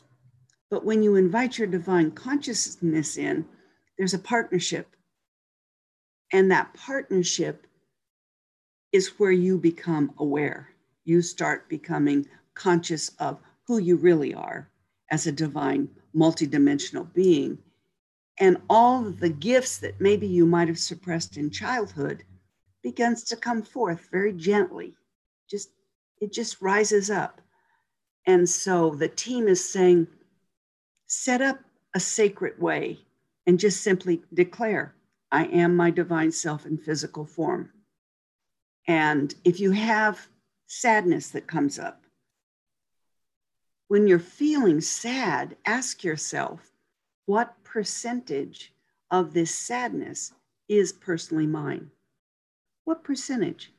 [0.71, 3.45] But when you invite your divine consciousness in,
[3.99, 4.97] there's a partnership.
[6.33, 7.67] And that partnership
[8.93, 10.69] is where you become aware.
[11.05, 14.69] You start becoming conscious of who you really are
[15.11, 17.59] as a divine, multidimensional being.
[18.39, 22.25] And all the gifts that maybe you might have suppressed in childhood
[22.83, 24.95] begins to come forth very gently.
[25.49, 25.71] Just
[26.21, 27.41] it just rises up.
[28.27, 30.07] And so the team is saying,
[31.07, 31.59] set up
[31.95, 33.01] a sacred way
[33.47, 34.95] and just simply declare,
[35.33, 37.71] I am my divine self in physical form.
[38.87, 40.27] And if you have
[40.67, 42.05] sadness that comes up,
[43.89, 46.73] when you're feeling sad, ask yourself,
[47.27, 48.73] what percentage
[49.11, 50.33] of this sadness
[50.69, 51.91] is personally mine?
[52.85, 53.73] What percentage?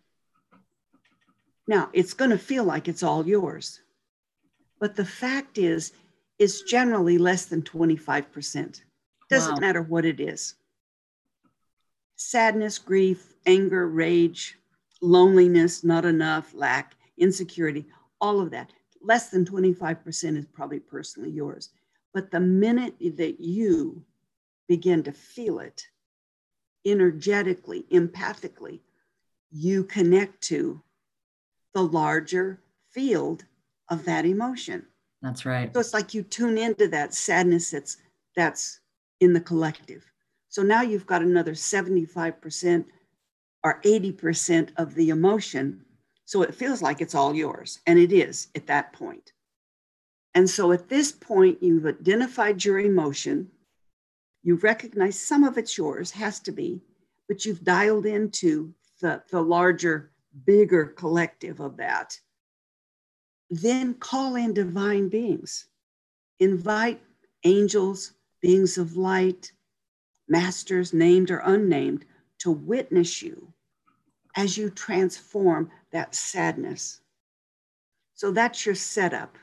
[1.67, 3.81] Now, it's going to feel like it's all yours.
[4.79, 5.93] But the fact is,
[6.39, 8.81] it's generally less than 25%.
[9.29, 9.59] Doesn't wow.
[9.59, 10.55] matter what it is
[12.15, 14.57] sadness, grief, anger, rage,
[15.03, 17.85] loneliness, not enough, lack, insecurity,
[18.21, 18.71] all of that.
[19.01, 21.69] Less than 25% is probably personally yours.
[22.13, 24.03] But the minute that you
[24.67, 25.85] begin to feel it
[26.85, 28.79] energetically, empathically,
[29.51, 30.81] you connect to
[31.73, 32.61] the larger
[32.91, 33.45] field
[33.89, 34.85] of that emotion.
[35.21, 35.73] That's right.
[35.73, 37.97] So it's like you tune into that sadness that's
[38.35, 38.79] that's
[39.19, 40.03] in the collective.
[40.49, 42.85] So now you've got another 75%
[43.63, 45.85] or 80% of the emotion.
[46.25, 47.79] So it feels like it's all yours.
[47.87, 49.33] And it is at that point.
[50.35, 53.49] And so at this point, you've identified your emotion.
[54.41, 56.81] You recognize some of it's yours, has to be,
[57.27, 60.11] but you've dialed into the, the larger,
[60.45, 62.19] bigger collective of that.
[63.49, 65.67] Then call in divine beings.
[66.39, 67.01] Invite
[67.43, 69.51] angels, beings of light,
[70.27, 72.05] masters, named or unnamed,
[72.43, 73.47] to witness you
[74.35, 76.99] as you transform that sadness.
[78.15, 79.37] So that's your setup.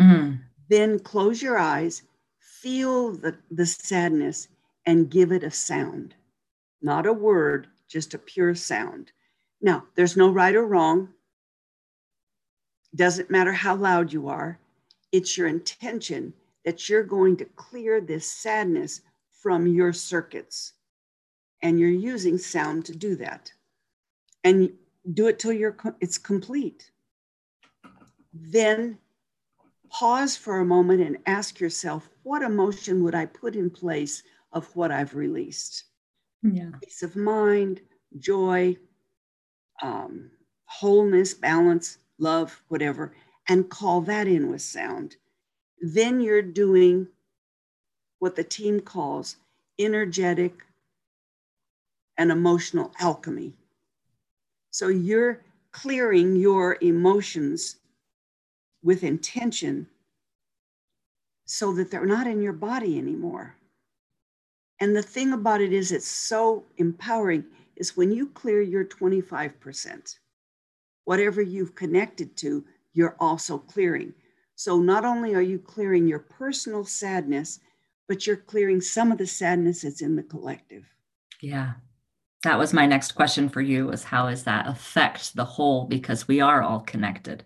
[0.00, 0.38] Mm-hmm.
[0.68, 2.02] Then close your eyes,
[2.40, 4.48] feel the, the sadness,
[4.86, 6.16] and give it a sound.
[6.80, 9.12] Not a word, just a pure sound.
[9.60, 11.10] Now, there's no right or wrong.
[12.96, 14.58] Doesn't matter how loud you are.
[15.12, 16.32] It's your intention
[16.64, 20.72] that you're going to clear this sadness from your circuits.
[21.62, 23.52] And you're using sound to do that.
[24.44, 24.72] And
[25.14, 26.90] do it till you're it's complete.
[28.32, 28.98] Then
[29.90, 34.22] pause for a moment and ask yourself, what emotion would I put in place
[34.52, 35.84] of what I've released?
[36.42, 36.70] Yeah.
[36.82, 37.80] Peace of mind,
[38.18, 38.76] joy,
[39.82, 40.30] um,
[40.64, 43.14] wholeness, balance, love, whatever,
[43.48, 45.16] and call that in with sound.
[45.80, 47.08] Then you're doing
[48.18, 49.36] what the team calls
[49.78, 50.62] energetic
[52.22, 53.52] and emotional alchemy.
[54.70, 57.76] So you're clearing your emotions
[58.84, 59.88] with intention
[61.46, 63.56] so that they're not in your body anymore.
[64.78, 70.18] And the thing about it is, it's so empowering is when you clear your 25%,
[71.04, 74.14] whatever you've connected to, you're also clearing.
[74.54, 77.58] So not only are you clearing your personal sadness,
[78.06, 80.84] but you're clearing some of the sadness that's in the collective.
[81.40, 81.72] Yeah.
[82.42, 86.26] That was my next question for you was how does that affect the whole because
[86.26, 87.44] we are all connected.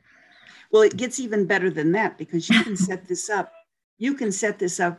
[0.71, 3.53] Well, it gets even better than that because you can set this up.
[3.99, 4.99] You can set this up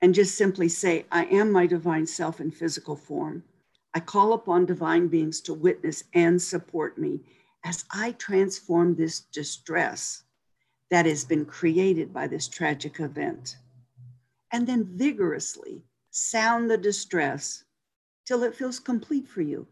[0.00, 3.42] and just simply say, I am my divine self in physical form.
[3.94, 7.20] I call upon divine beings to witness and support me
[7.64, 10.24] as I transform this distress
[10.90, 13.56] that has been created by this tragic event.
[14.52, 17.63] And then vigorously sound the distress
[18.24, 19.66] till it feels complete for you.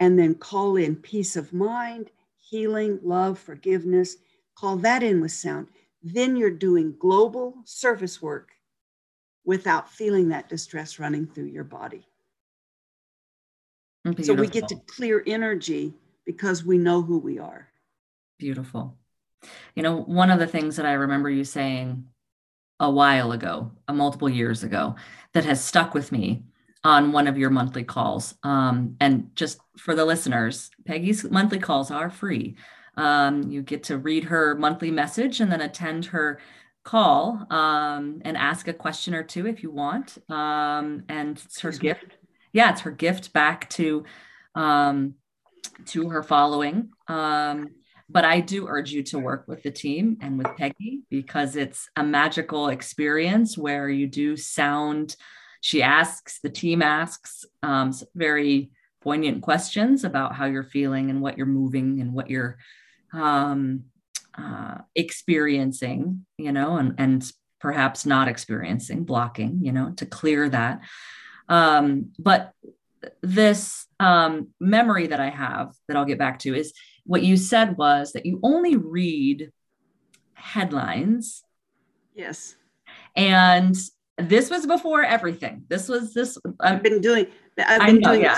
[0.00, 4.16] And then call in peace of mind, healing, love, forgiveness.
[4.56, 5.68] Call that in with sound.
[6.02, 8.50] Then you're doing global service work
[9.44, 12.06] without feeling that distress running through your body.
[14.04, 14.24] Beautiful.
[14.24, 17.68] So we get to clear energy because we know who we are.
[18.38, 18.96] Beautiful.
[19.74, 22.04] You know, one of the things that I remember you saying
[22.80, 24.94] a while ago, a multiple years ago,
[25.32, 26.44] that has stuck with me
[26.88, 28.34] on one of your monthly calls.
[28.42, 32.56] Um, and just for the listeners, Peggy's monthly calls are free.
[32.96, 36.40] Um, you get to read her monthly message and then attend her
[36.84, 40.16] call um, and ask a question or two if you want.
[40.30, 42.16] Um, and it's her gift.
[42.54, 44.04] Yeah, it's her gift back to
[44.54, 45.14] um,
[45.88, 46.88] to her following.
[47.06, 47.68] Um,
[48.08, 51.90] but I do urge you to work with the team and with Peggy because it's
[51.96, 55.16] a magical experience where you do sound.
[55.60, 61.36] She asks, the team asks um, very poignant questions about how you're feeling and what
[61.36, 62.58] you're moving and what you're
[63.12, 63.84] um,
[64.36, 70.80] uh, experiencing, you know, and, and perhaps not experiencing, blocking, you know, to clear that.
[71.48, 72.52] Um, but
[73.22, 76.72] this um, memory that I have that I'll get back to is
[77.04, 79.50] what you said was that you only read
[80.34, 81.42] headlines.
[82.14, 82.56] Yes.
[83.16, 83.76] And
[84.18, 85.64] this was before everything.
[85.68, 86.38] This was this.
[86.60, 87.26] I've been doing.
[87.58, 88.36] I've been know, doing yeah.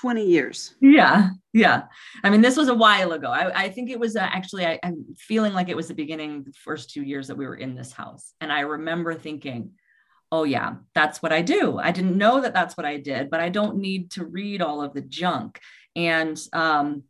[0.00, 0.74] 20 years.
[0.80, 1.30] Yeah.
[1.52, 1.82] Yeah.
[2.24, 3.28] I mean, this was a while ago.
[3.28, 6.44] I, I think it was uh, actually, I, I'm feeling like it was the beginning,
[6.44, 8.32] the first two years that we were in this house.
[8.40, 9.72] And I remember thinking,
[10.32, 11.78] oh, yeah, that's what I do.
[11.78, 14.82] I didn't know that that's what I did, but I don't need to read all
[14.82, 15.60] of the junk.
[15.96, 17.02] And um,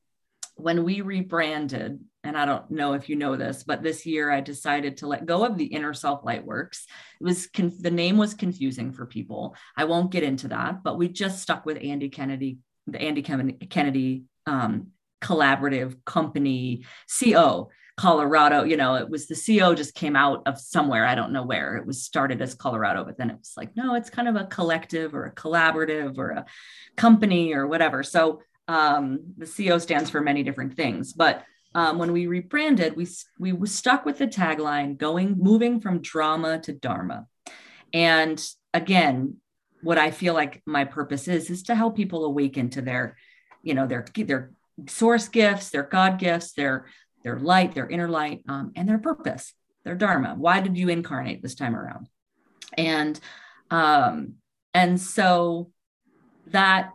[0.57, 4.41] when we rebranded, and I don't know if you know this, but this year I
[4.41, 6.87] decided to let go of the Inner Self Light Works.
[7.21, 9.55] It was conf- the name was confusing for people.
[9.77, 14.25] I won't get into that, but we just stuck with Andy Kennedy the Andy Kennedy
[14.47, 14.89] um,
[15.23, 16.85] collaborative company
[17.19, 18.65] CO Colorado.
[18.65, 21.07] You know, it was the CO just came out of somewhere.
[21.07, 21.77] I don't know where.
[21.77, 24.47] It was started as Colorado, but then it was like, no, it's kind of a
[24.47, 26.47] collective or a collaborative or a
[26.97, 28.03] company or whatever.
[28.03, 31.13] So um, the CO stands for many different things.
[31.13, 33.07] But um, when we rebranded, we
[33.39, 37.27] we stuck with the tagline, going moving from drama to dharma.
[37.93, 39.37] And again,
[39.83, 43.17] what I feel like my purpose is is to help people awaken to their,
[43.63, 44.53] you know, their their
[44.89, 46.87] source gifts, their God gifts, their
[47.23, 49.53] their light, their inner light, um, and their purpose,
[49.85, 50.35] their dharma.
[50.37, 52.09] Why did you incarnate this time around?
[52.77, 53.19] And
[53.71, 54.35] um,
[54.75, 55.71] and so
[56.49, 56.91] that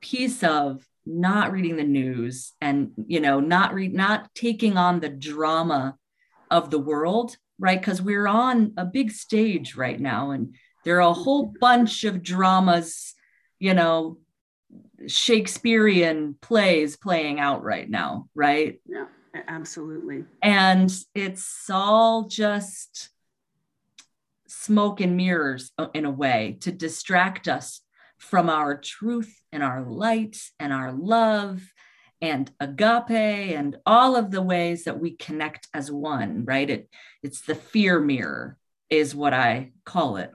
[0.00, 5.08] piece of not reading the news and you know not read not taking on the
[5.08, 5.96] drama
[6.50, 10.54] of the world right because we're on a big stage right now and
[10.88, 13.14] there are a whole bunch of dramas,
[13.58, 14.16] you know,
[15.06, 18.80] Shakespearean plays playing out right now, right?
[18.86, 19.04] Yeah,
[19.46, 20.24] absolutely.
[20.42, 23.10] And it's all just
[24.46, 27.82] smoke and mirrors uh, in a way to distract us
[28.18, 31.62] from our truth and our light and our love
[32.20, 36.68] and agape and all of the ways that we connect as one right?
[36.68, 36.90] It
[37.22, 38.56] it's the fear mirror
[38.90, 40.32] is what i call it.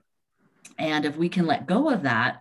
[0.78, 2.40] And if we can let go of that,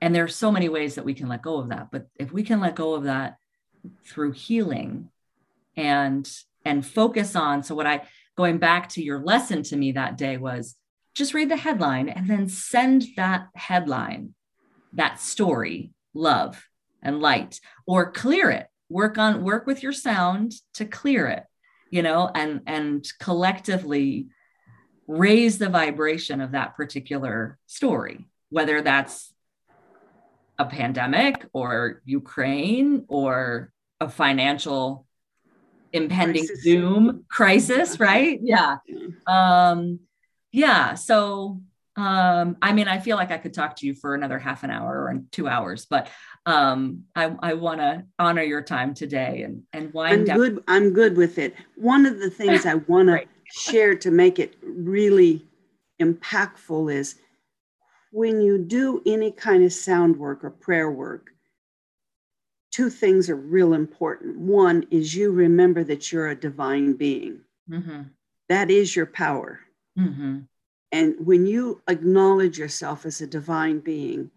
[0.00, 2.42] and there's so many ways that we can let go of that, but if we
[2.42, 3.36] can let go of that
[4.06, 5.10] through healing
[5.76, 6.30] and
[6.64, 8.02] and focus on so what I
[8.36, 10.76] going back to your lesson to me that day was
[11.14, 14.34] just read the headline and then send that headline,
[14.94, 16.64] that story, love
[17.02, 18.66] and light, or clear it.
[18.88, 21.44] Work on work with your sound to clear it,
[21.90, 24.28] you know, and and collectively
[25.06, 29.32] raise the vibration of that particular story, whether that's
[30.58, 35.06] a pandemic or Ukraine or a financial
[35.92, 36.64] impending crisis.
[36.64, 38.38] doom crisis, right?
[38.42, 38.76] Yeah.
[39.26, 40.00] Um,
[40.52, 40.94] yeah.
[40.94, 41.60] So,
[41.98, 44.70] um, I mean, I feel like I could talk to you for another half an
[44.70, 46.08] hour or two hours, but
[46.46, 50.36] um, I, I want to honor your time today and and wind I'm down.
[50.36, 50.64] good.
[50.68, 51.56] I'm good with it.
[51.74, 55.44] One of the things I want to share to make it really
[56.00, 57.16] impactful is
[58.12, 61.30] when you do any kind of sound work or prayer work,
[62.70, 64.38] two things are real important.
[64.38, 68.02] One is you remember that you're a divine being, mm-hmm.
[68.48, 69.58] that is your power.
[69.98, 70.42] Mm-hmm.
[70.92, 74.30] And when you acknowledge yourself as a divine being,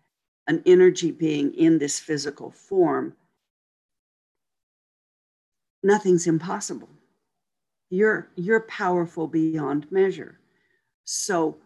[0.47, 3.15] an energy being in this physical form,
[5.83, 6.89] nothing's impossible.
[7.89, 10.39] You're you're powerful beyond measure.
[11.05, 11.57] So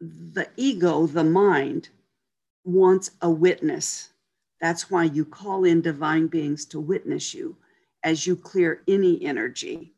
[0.00, 1.88] the ego the mind
[2.64, 4.10] wants a witness.
[4.60, 7.56] That's why you call in divine beings to witness you
[8.02, 9.93] as you clear any energy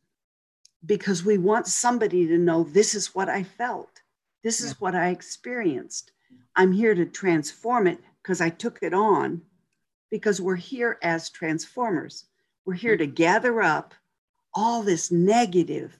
[0.85, 4.03] because we want somebody to know this is what i felt
[4.45, 4.77] this is yeah.
[4.79, 6.13] what i experienced
[6.55, 9.41] i'm here to transform it because i took it on
[10.11, 12.27] because we're here as transformers
[12.67, 13.95] we're here to gather up
[14.53, 15.97] all this negative,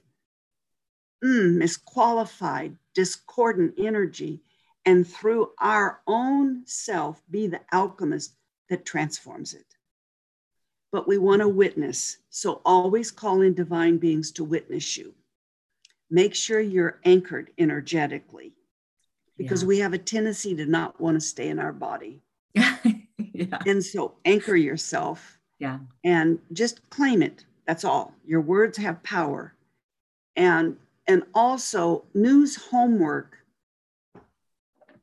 [1.23, 4.41] mm, misqualified, discordant energy,
[4.85, 8.35] and through our own self be the alchemist
[8.69, 9.76] that transforms it.
[10.97, 15.13] But we want to witness, so always call in divine beings to witness you.
[16.09, 18.53] Make sure you're anchored energetically
[19.37, 19.67] because yeah.
[19.67, 22.23] we have a tendency to not want to stay in our body.
[22.55, 23.59] yeah.
[23.67, 25.37] And so anchor yourself.
[25.59, 25.77] Yeah.
[26.03, 27.45] And just claim it.
[27.67, 28.15] That's all.
[28.25, 29.53] Your words have power.
[30.35, 33.37] And and also news homework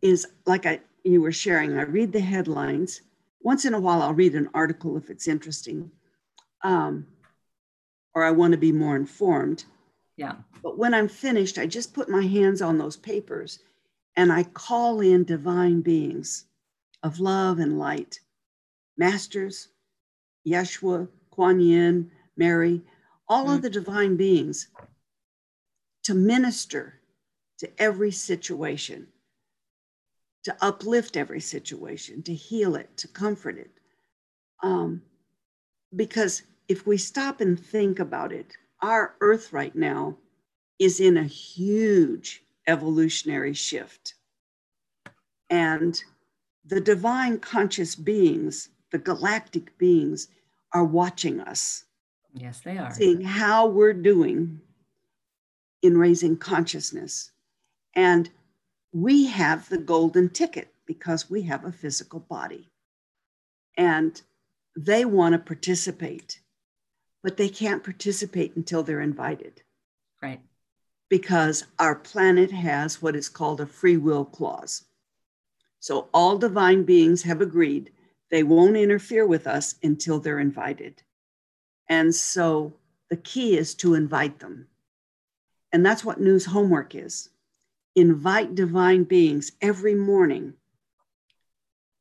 [0.03, 1.79] is like I you were sharing.
[1.79, 3.03] I read the headlines.
[3.45, 5.91] Once in a while, I'll read an article if it's interesting,
[6.63, 7.07] um,
[8.15, 9.65] or I want to be more informed.
[10.17, 10.37] Yeah.
[10.63, 13.59] But when I'm finished, I just put my hands on those papers
[14.17, 16.47] and I call in divine beings
[17.03, 18.19] of love and light,
[18.97, 19.69] masters,
[20.49, 22.81] Yeshua, Kuan Yin, Mary,
[23.29, 23.57] all mm.
[23.57, 24.69] of the divine beings
[26.05, 27.01] to minister
[27.59, 29.09] to every situation
[30.45, 33.71] to uplift every situation, to heal it, to comfort it.
[34.63, 35.03] Um,
[35.97, 40.17] because if we stop and think about it, our earth right now
[40.79, 44.15] is in a huge evolutionary shift.
[45.51, 46.03] And
[46.67, 50.29] the divine conscious beings, the galactic beings,
[50.73, 51.85] are watching us.
[52.33, 52.93] Yes, they are.
[52.93, 54.61] Seeing how we're doing
[55.83, 57.31] in raising consciousness.
[57.95, 58.31] And
[58.95, 62.71] we have the golden ticket because we have a physical body.
[63.77, 64.23] And
[64.77, 66.41] they want to participate,
[67.23, 69.63] but they can't participate until they're invited.
[70.23, 70.41] Right.
[71.11, 74.85] Because our planet has what is called a free will clause.
[75.81, 77.91] So all divine beings have agreed
[78.31, 81.03] they won't interfere with us until they're invited.
[81.89, 82.75] And so
[83.11, 84.69] the key is to invite them.
[85.73, 87.31] And that's what news homework is
[87.97, 90.55] invite divine beings every morning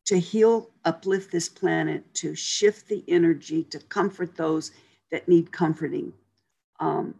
[0.06, 4.72] to heal, uplift this planet, to shift the energy, to comfort those
[5.12, 6.12] that need comforting.
[6.80, 7.16] Um,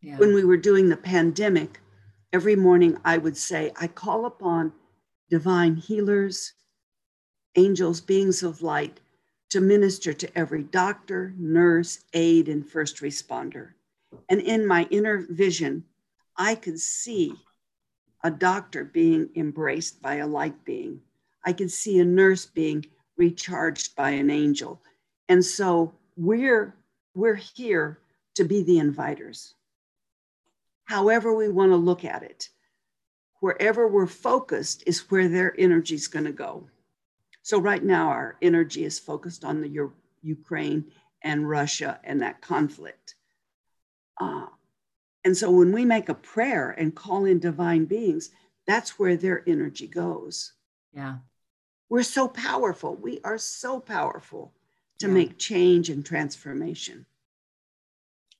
[0.00, 0.16] yeah.
[0.16, 1.80] When we were doing the pandemic,
[2.32, 4.72] every morning I would say, I call upon
[5.30, 6.52] divine healers,
[7.56, 9.00] angels, beings of light
[9.50, 13.70] to minister to every doctor, nurse, aide, and first responder.
[14.28, 15.84] And in my inner vision,
[16.36, 17.34] I could see
[18.28, 21.00] a doctor being embraced by a light being.
[21.44, 22.84] I can see a nurse being
[23.16, 24.82] recharged by an angel.
[25.28, 26.74] And so we're
[27.14, 27.98] we're here
[28.34, 29.54] to be the inviters.
[30.84, 32.50] However we want to look at it
[33.40, 36.68] wherever we're focused is where their energy is going to go.
[37.42, 40.84] So right now, our energy is focused on the U- Ukraine
[41.22, 43.14] and Russia and that conflict.
[44.20, 44.46] Uh,
[45.28, 48.30] and so when we make a prayer and call in divine beings,
[48.66, 50.54] that's where their energy goes.
[50.94, 51.16] Yeah.
[51.90, 52.94] We're so powerful.
[52.96, 54.54] We are so powerful
[55.00, 55.12] to yeah.
[55.12, 57.04] make change and transformation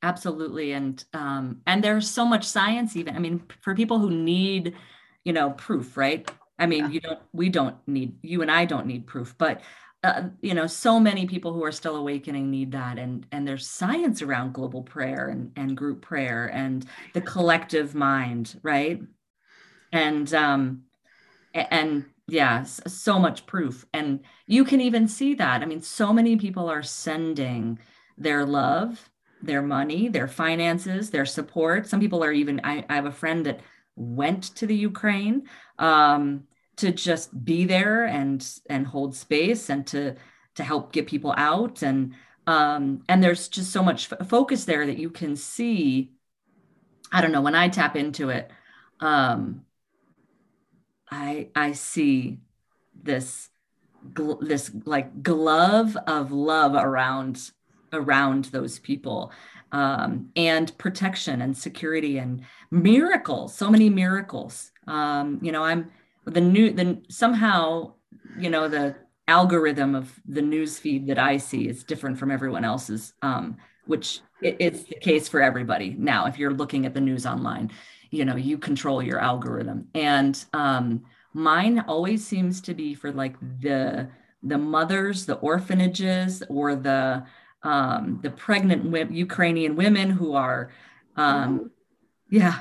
[0.02, 4.72] absolutely and um and there's so much science even i mean for people who need
[5.24, 6.90] you know proof right i mean yeah.
[6.90, 9.60] you don't we don't need you and i don't need proof but
[10.04, 13.68] uh, you know so many people who are still awakening need that and and there's
[13.68, 19.00] science around global prayer and and group prayer and the collective mind right?
[19.92, 20.82] And um
[21.54, 23.86] and yeah so much proof.
[23.92, 25.62] And you can even see that.
[25.62, 27.78] I mean so many people are sending
[28.16, 29.10] their love
[29.42, 31.86] their money, their finances, their support.
[31.86, 33.60] Some people are even, I, I have a friend that
[33.96, 35.44] went to the Ukraine
[35.78, 36.44] um,
[36.78, 40.14] to just be there and and hold space and to
[40.54, 41.82] to help get people out.
[41.82, 42.14] And
[42.46, 46.12] um, and there's just so much f- focus there that you can see.
[47.12, 48.50] I don't know when I tap into it,
[49.00, 49.62] um,
[51.10, 52.38] I I see
[53.02, 53.50] this
[54.12, 57.50] gl- this like glove of love around
[57.92, 59.32] around those people.
[59.70, 64.70] Um, and protection and security and miracles so many miracles.
[64.86, 65.90] Um, you know i'm
[66.28, 67.92] the new the somehow
[68.38, 68.94] you know the
[69.26, 73.56] algorithm of the news feed that i see is different from everyone else's um,
[73.86, 77.70] which it, it's the case for everybody now if you're looking at the news online
[78.10, 81.02] you know you control your algorithm and um,
[81.34, 84.08] mine always seems to be for like the
[84.42, 87.22] the mothers the orphanages or the
[87.62, 90.70] um, the pregnant Ukrainian women who are,
[91.16, 91.70] um,
[92.30, 92.60] yeah.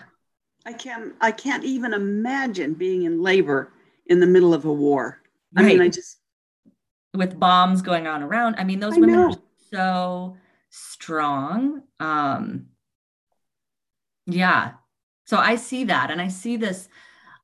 [0.68, 1.14] I can't.
[1.22, 3.72] I can't even imagine being in labor
[4.08, 5.22] in the middle of a war.
[5.56, 6.18] I mean, I just
[7.14, 8.56] with bombs going on around.
[8.58, 9.30] I mean, those I women know.
[9.30, 9.38] are
[9.72, 10.38] so
[10.70, 11.84] strong.
[12.02, 12.66] Um,
[14.26, 14.74] yeah.
[15.24, 16.90] So I see that, and I see this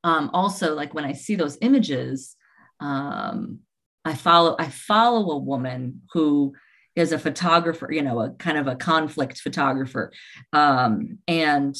[0.04, 0.74] um, also.
[0.74, 2.36] Like when I see those images,
[2.80, 3.60] um,
[4.04, 4.54] I follow.
[4.58, 6.52] I follow a woman who
[6.94, 10.12] is a photographer, you know, a kind of a conflict photographer.
[10.52, 11.74] Um, and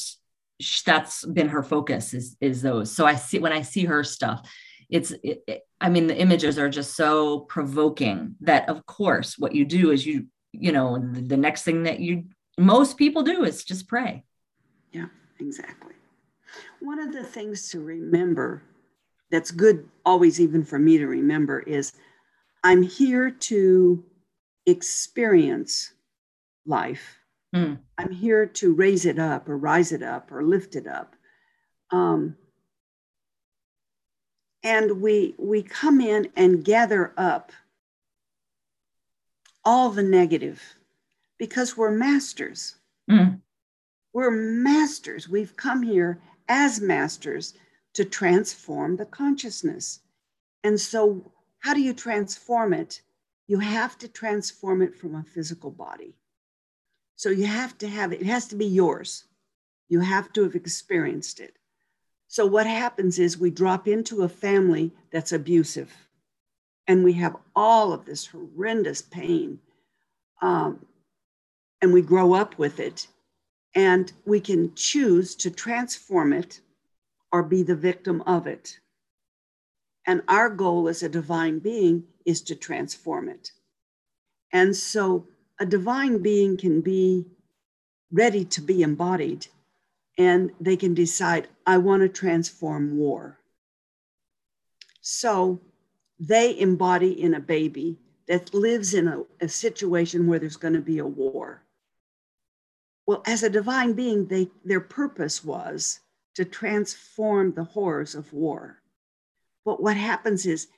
[0.84, 2.90] that's been her focus is, is those.
[2.90, 4.48] So I see, when I see her stuff,
[4.88, 9.54] it's, it, it, I mean, the images are just so provoking that of course, what
[9.54, 12.24] you do is you, you know, the, the next thing that you,
[12.58, 14.24] most people do is just pray.
[14.92, 15.06] Yeah,
[15.40, 15.94] exactly.
[16.80, 18.62] One of the things to remember
[19.30, 21.92] that's good always even for me to remember is
[22.62, 24.04] I'm here to
[24.66, 25.92] experience
[26.66, 27.18] life.
[27.54, 27.78] Mm.
[27.96, 31.14] I'm here to raise it up or rise it up or lift it up.
[31.90, 32.36] Um,
[34.64, 37.52] and we we come in and gather up
[39.64, 40.60] all the negative
[41.38, 42.76] because we're masters.
[43.10, 43.40] Mm.
[44.12, 45.28] We're masters.
[45.28, 47.54] We've come here as masters
[47.94, 50.00] to transform the consciousness.
[50.62, 53.00] And so, how do you transform it?
[53.46, 56.14] You have to transform it from a physical body.
[57.16, 59.24] So, you have to have it, it has to be yours.
[59.88, 61.56] You have to have experienced it.
[62.28, 65.92] So, what happens is we drop into a family that's abusive,
[66.86, 69.60] and we have all of this horrendous pain.
[70.42, 70.84] Um,
[71.80, 73.06] and we grow up with it,
[73.74, 76.60] and we can choose to transform it
[77.30, 78.78] or be the victim of it.
[80.06, 83.52] And our goal as a divine being is to transform it.
[84.52, 85.26] And so
[85.60, 87.26] a divine being can be
[88.10, 89.46] ready to be embodied
[90.16, 93.38] and they can decide, I want to transform war.
[95.00, 95.60] So
[96.18, 100.80] they embody in a baby that lives in a, a situation where there's going to
[100.80, 101.62] be a war.
[103.06, 106.00] Well, as a divine being, they, their purpose was
[106.36, 108.80] to transform the horrors of war.
[109.64, 110.68] But what happens is,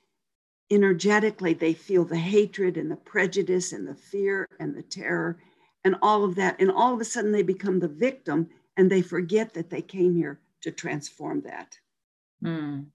[0.71, 5.39] energetically, they feel the hatred and the prejudice and the fear and the terror
[5.85, 6.61] and all of that.
[6.61, 10.15] And all of a sudden, they become the victim and they forget that they came
[10.15, 11.79] here to transform that.
[12.43, 12.87] Mm.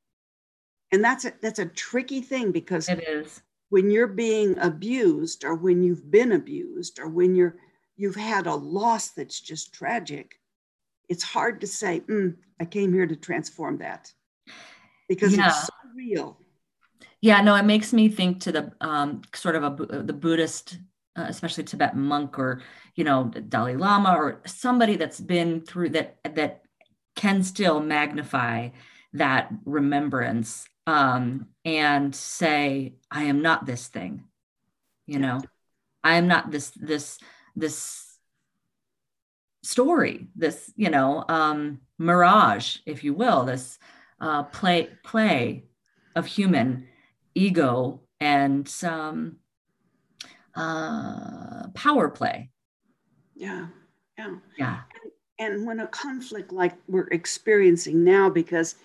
[0.91, 5.55] And that's a, that's a tricky thing because it is when you're being abused or
[5.55, 7.55] when you've been abused or when you're
[7.95, 10.41] you've had a loss that's just tragic
[11.11, 14.09] it's hard to say, mm, I came here to transform that
[15.09, 15.49] because yeah.
[15.49, 16.39] it's so real.
[17.21, 20.79] Yeah, no, it makes me think to the um, sort of a, the Buddhist,
[21.15, 22.63] uh, especially Tibetan monk or,
[22.95, 26.63] you know, Dalai Lama or somebody that's been through that, that
[27.15, 28.69] can still magnify
[29.13, 34.23] that remembrance um, and say, I am not this thing,
[35.05, 35.41] you know,
[36.03, 37.19] I am not this, this,
[37.55, 38.17] this
[39.61, 43.77] story, this, you know, um, mirage, if you will, this
[44.19, 45.65] uh, play play
[46.15, 46.87] of human
[47.35, 49.37] ego and some
[50.55, 52.49] uh, power play.
[53.35, 53.67] Yeah,
[54.17, 54.81] yeah, yeah.
[55.39, 58.75] And, and when a conflict like we're experiencing now, because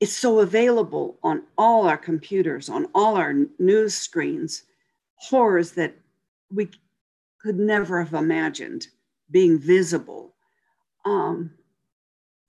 [0.00, 4.64] it's so available on all our computers, on all our news screens,
[5.16, 5.94] horrors that
[6.50, 6.70] we
[7.40, 8.88] could never have imagined
[9.30, 10.34] being visible,
[11.04, 11.50] um,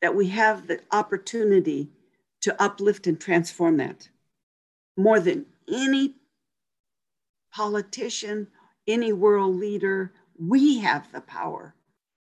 [0.01, 1.89] that we have the opportunity
[2.41, 4.09] to uplift and transform that
[4.97, 6.15] more than any
[7.53, 8.47] politician,
[8.87, 10.13] any world leader.
[10.37, 11.75] We have the power.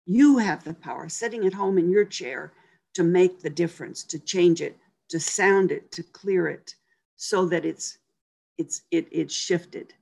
[0.05, 2.51] You have the power, sitting at home in your chair,
[2.95, 4.77] to make the difference, to change it,
[5.09, 6.75] to sound it, to clear it,
[7.15, 7.97] so that it's
[8.57, 9.93] it's it it's shifted,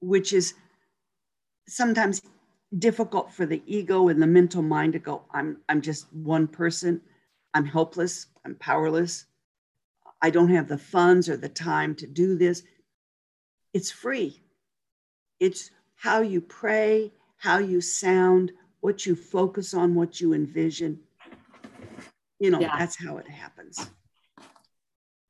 [0.00, 0.54] which is
[1.68, 2.20] sometimes
[2.78, 7.00] difficult for the ego and the mental mind to go i'm i'm just one person
[7.54, 9.26] i'm helpless i'm powerless
[10.22, 12.62] i don't have the funds or the time to do this
[13.72, 14.42] it's free
[15.40, 20.98] it's how you pray how you sound what you focus on what you envision
[22.38, 22.76] you know yeah.
[22.78, 23.90] that's how it happens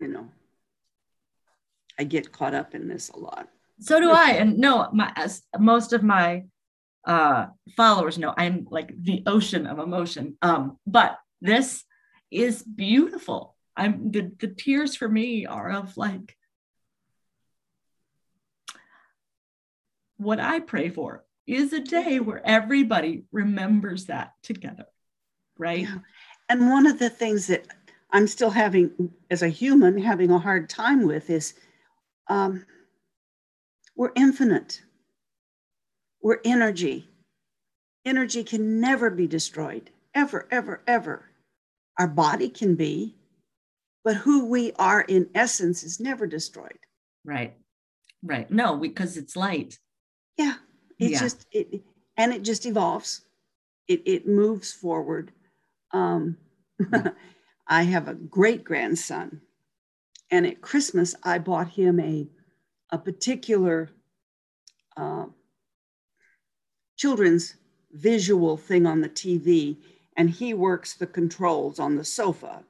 [0.00, 0.28] you know
[1.98, 3.48] i get caught up in this a lot
[3.80, 6.42] so do i and no my as most of my
[7.06, 10.36] uh, followers know I'm like the ocean of emotion.
[10.42, 11.84] Um, but this
[12.30, 13.55] is beautiful.
[13.76, 16.36] I'm the, the tears for me are of like
[20.16, 24.86] what I pray for is a day where everybody remembers that together,
[25.58, 25.82] right?
[25.82, 25.98] Yeah.
[26.48, 27.66] And one of the things that
[28.10, 31.54] I'm still having, as a human, having a hard time with is
[32.28, 32.64] um,
[33.96, 34.82] we're infinite.
[36.22, 37.08] We're energy.
[38.04, 41.26] Energy can never be destroyed, ever, ever, ever.
[41.98, 43.16] Our body can be,
[44.06, 46.78] but who we are in essence is never destroyed.
[47.24, 47.56] Right.
[48.22, 48.48] Right.
[48.48, 49.80] No, because it's light.
[50.38, 50.54] Yeah.
[51.00, 51.18] It's yeah.
[51.18, 51.82] just it
[52.16, 53.22] and it just evolves.
[53.88, 55.32] It it moves forward.
[55.92, 56.36] Um
[57.66, 59.40] I have a great grandson.
[60.30, 62.28] And at Christmas, I bought him a,
[62.90, 63.90] a particular
[64.96, 65.26] uh,
[66.96, 67.56] children's
[67.90, 69.76] visual thing on the TV,
[70.16, 72.64] and he works the controls on the sofa.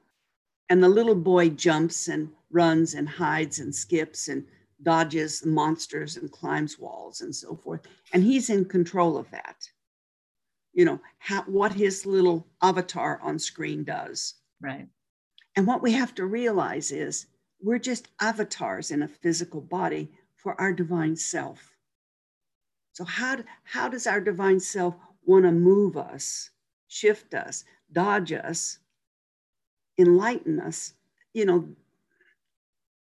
[0.69, 4.45] And the little boy jumps and runs and hides and skips and
[4.83, 7.83] dodges the monsters and climbs walls and so forth.
[8.12, 9.69] And he's in control of that.
[10.73, 14.35] You know, how, what his little avatar on screen does.
[14.61, 14.89] Right.
[15.55, 17.27] And what we have to realize is
[17.62, 21.77] we're just avatars in a physical body for our divine self.
[22.93, 24.95] So, how, how does our divine self
[25.25, 26.51] want to move us,
[26.89, 28.79] shift us, dodge us
[29.99, 30.94] enlighten us.
[31.34, 31.68] You know,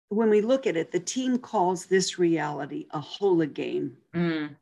[0.09, 4.55] when we look at it, the team calls this reality a hologame Mm,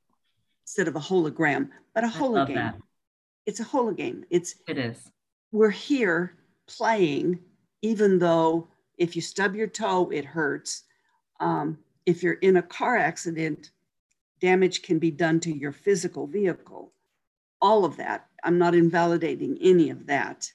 [0.64, 2.80] instead of a hologram, but a hologame.
[3.46, 4.24] It's a hologame.
[4.30, 5.12] It's It is.
[5.52, 7.40] we're here playing,
[7.82, 8.68] even though
[8.98, 10.84] if you stub your toe, it hurts.
[11.40, 13.72] Um, if you're in a car accident,
[14.40, 16.94] damage can be done to your physical vehicle.
[17.62, 18.28] All of that.
[18.44, 20.52] I'm not invalidating any of that.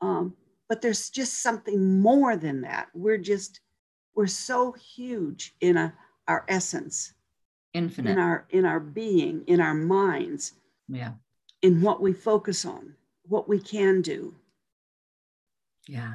[0.00, 0.34] Um,
[0.68, 2.88] but there's just something more than that.
[2.94, 3.60] We're just,
[4.14, 5.94] we're so huge in a,
[6.28, 7.12] our essence,
[7.72, 10.52] infinite in our in our being, in our minds,
[10.88, 11.12] yeah.
[11.62, 12.94] in what we focus on,
[13.26, 14.34] what we can do.
[15.88, 16.14] Yeah.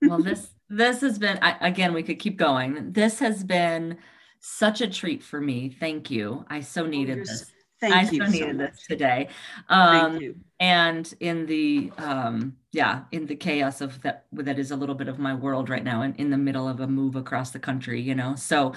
[0.00, 1.92] Well, this this has been I, again.
[1.92, 2.92] We could keep going.
[2.92, 3.98] This has been
[4.40, 5.68] such a treat for me.
[5.68, 6.44] Thank you.
[6.48, 7.52] I so oh, needed you're this.
[7.82, 8.70] Thank I you so needed much.
[8.72, 9.28] this today.
[9.68, 10.36] Thank Um, you.
[10.60, 15.08] and in the um, yeah, in the chaos of that that is a little bit
[15.08, 18.00] of my world right now, and in the middle of a move across the country,
[18.00, 18.36] you know.
[18.36, 18.72] So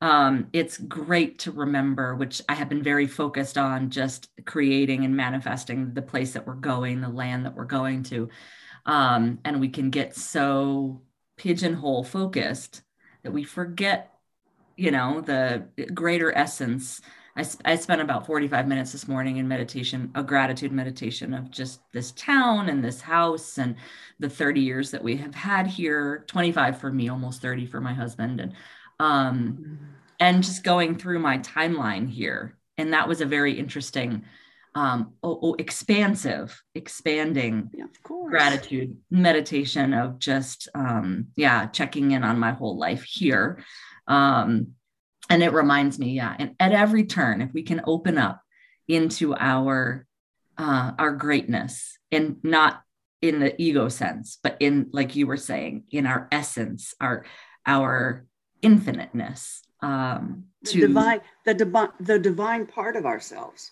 [0.00, 5.16] um, it's great to remember, which I have been very focused on, just creating and
[5.16, 8.30] manifesting the place that we're going, the land that we're going to
[8.86, 11.02] um, and we can get so
[11.36, 12.82] pigeonhole focused
[13.22, 14.12] that we forget
[14.76, 17.00] you know the greater essence
[17.36, 21.50] I, sp- I spent about 45 minutes this morning in meditation a gratitude meditation of
[21.50, 23.76] just this town and this house and
[24.20, 27.92] the 30 years that we have had here 25 for me almost 30 for my
[27.92, 28.52] husband and
[29.00, 29.58] um
[30.20, 32.56] and just going through my timeline here.
[32.78, 34.24] And that was a very interesting
[34.76, 42.38] um oh, oh, expansive expanding Yeah, gratitude meditation of just um yeah checking in on
[42.38, 43.64] my whole life here.
[44.06, 44.74] Um
[45.30, 48.40] and it reminds me yeah and at every turn if we can open up
[48.88, 50.06] into our
[50.58, 52.82] uh our greatness and not
[53.22, 57.24] in the ego sense but in like you were saying in our essence our
[57.66, 58.26] our
[58.62, 63.70] infiniteness um The to divine, the divine, the divine part of ourselves.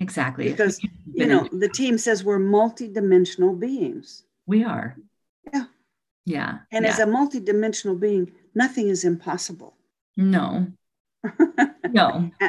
[0.00, 0.80] exactly Because,
[1.14, 4.24] You know, the team says we're multidimensional beings.
[4.46, 4.96] we are
[5.52, 5.66] Yeah.
[6.24, 6.90] yeah And yeah.
[6.92, 9.75] as a multidimensional being, nothing is impossible.
[10.16, 10.66] No
[11.90, 12.30] no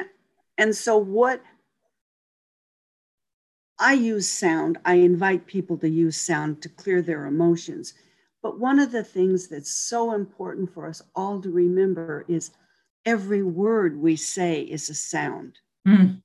[0.58, 1.42] And so, what
[3.80, 7.94] I use sound, I invite people to use sound to clear their emotions.
[8.42, 12.52] But one of the things that's so important for us all to remember is
[13.06, 15.60] every word we say is a sound.
[15.88, 16.22] Mm,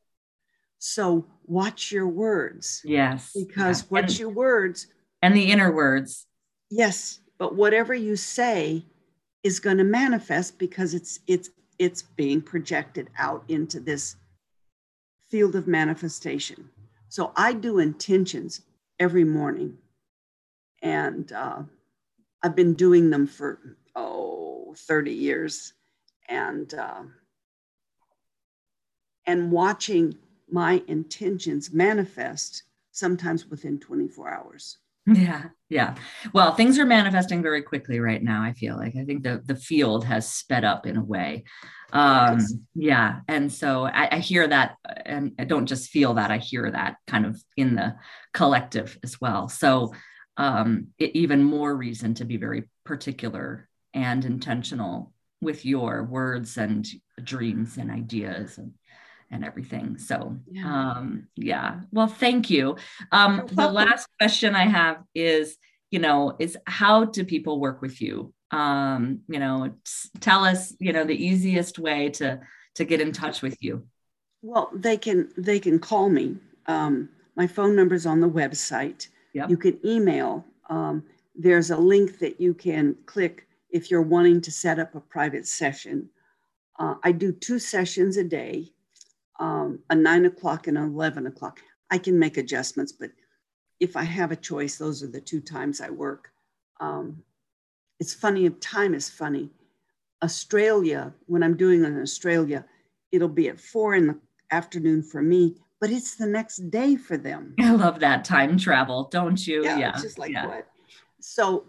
[0.78, 3.86] So, watch your words yes because yeah.
[3.90, 4.86] what's and, your words?
[5.20, 6.26] and the inner words
[6.70, 8.86] Yes, but whatever you say
[9.42, 14.16] is going to manifest because it's it's it's being projected out into this
[15.28, 16.68] field of manifestation.
[17.08, 18.62] So I do intentions
[18.98, 19.76] every morning,
[20.82, 21.62] and uh,
[22.42, 25.72] I've been doing them for oh 30 years,
[26.28, 27.02] and uh,
[29.26, 30.16] and watching
[30.50, 34.78] my intentions manifest sometimes within 24 hours.
[35.06, 35.94] Yeah yeah.
[36.34, 38.94] Well things are manifesting very quickly right now i feel like.
[38.94, 41.44] I think the the field has sped up in a way.
[41.92, 42.54] Um Yes.
[42.74, 46.70] yeah and so I, I hear that and i don't just feel that i hear
[46.70, 47.96] that kind of in the
[48.32, 49.48] collective as well.
[49.48, 49.94] So
[50.36, 56.86] um it, even more reason to be very particular and intentional with your words and
[57.22, 58.72] dreams and ideas and
[59.32, 60.66] and everything so Yeah.
[60.90, 62.76] um yeah well thank you
[63.10, 65.56] um the last question i have is
[65.90, 69.72] you know is how do people work with you um you know
[70.20, 72.40] tell us you know the easiest way to
[72.74, 73.74] to get in touch with you
[74.42, 75.18] Well, they can
[75.48, 76.26] they can call me.
[76.66, 79.00] Um, my phone number is on the website.
[79.38, 79.50] Yep.
[79.50, 80.30] You can email.
[80.68, 81.04] Um,
[81.44, 85.46] there's a link that you can click if you're wanting to set up a private
[85.46, 85.96] session.
[86.80, 88.72] Uh, I do two sessions a day,
[89.40, 91.60] um, a nine o'clock and an eleven o'clock.
[91.90, 93.10] I can make adjustments, but
[93.80, 96.30] if I have a choice, those are the two times I work.
[96.80, 97.22] Um,
[98.00, 98.48] it's funny.
[98.48, 99.50] Time is funny.
[100.22, 102.64] Australia, when I'm doing in Australia,
[103.10, 104.18] it'll be at four in the
[104.50, 107.54] afternoon for me, but it's the next day for them.
[107.60, 110.46] i love that time travel don't you Yeah, yeah it's just like yeah.
[110.46, 110.66] what?
[111.20, 111.66] So,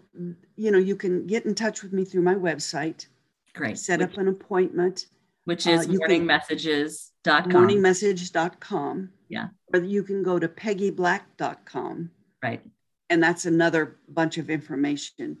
[0.56, 3.06] you know, you can get in touch with me through my website,
[3.54, 5.06] great set up an appointment,
[5.44, 9.10] which uh, is can- morningmessages.com morningmessage.com.
[9.28, 9.48] Yeah.
[9.72, 12.10] Or you can go to peggyblack.com,
[12.42, 12.62] right
[13.10, 15.38] and that's another bunch of information.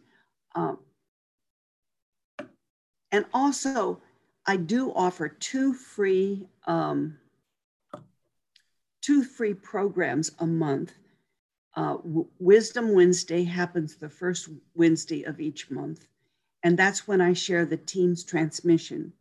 [0.54, 0.78] Um,
[3.12, 4.00] and also,
[4.46, 7.18] I do offer two free um,
[9.02, 10.92] two free programs a month.
[11.76, 16.06] Uh, w- Wisdom Wednesday happens the first Wednesday of each month.
[16.62, 19.12] And that's when I share the team's transmission.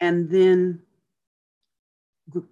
[0.00, 0.82] And then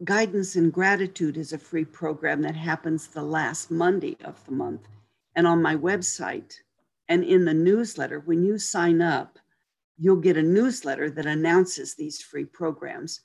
[0.04, 4.88] Guidance and Gratitude is a free program that happens the last Monday of the month.
[5.36, 6.54] And on my website
[7.08, 9.38] and in the newsletter, when you sign up,
[9.96, 13.20] you'll get a newsletter that announces these free programs.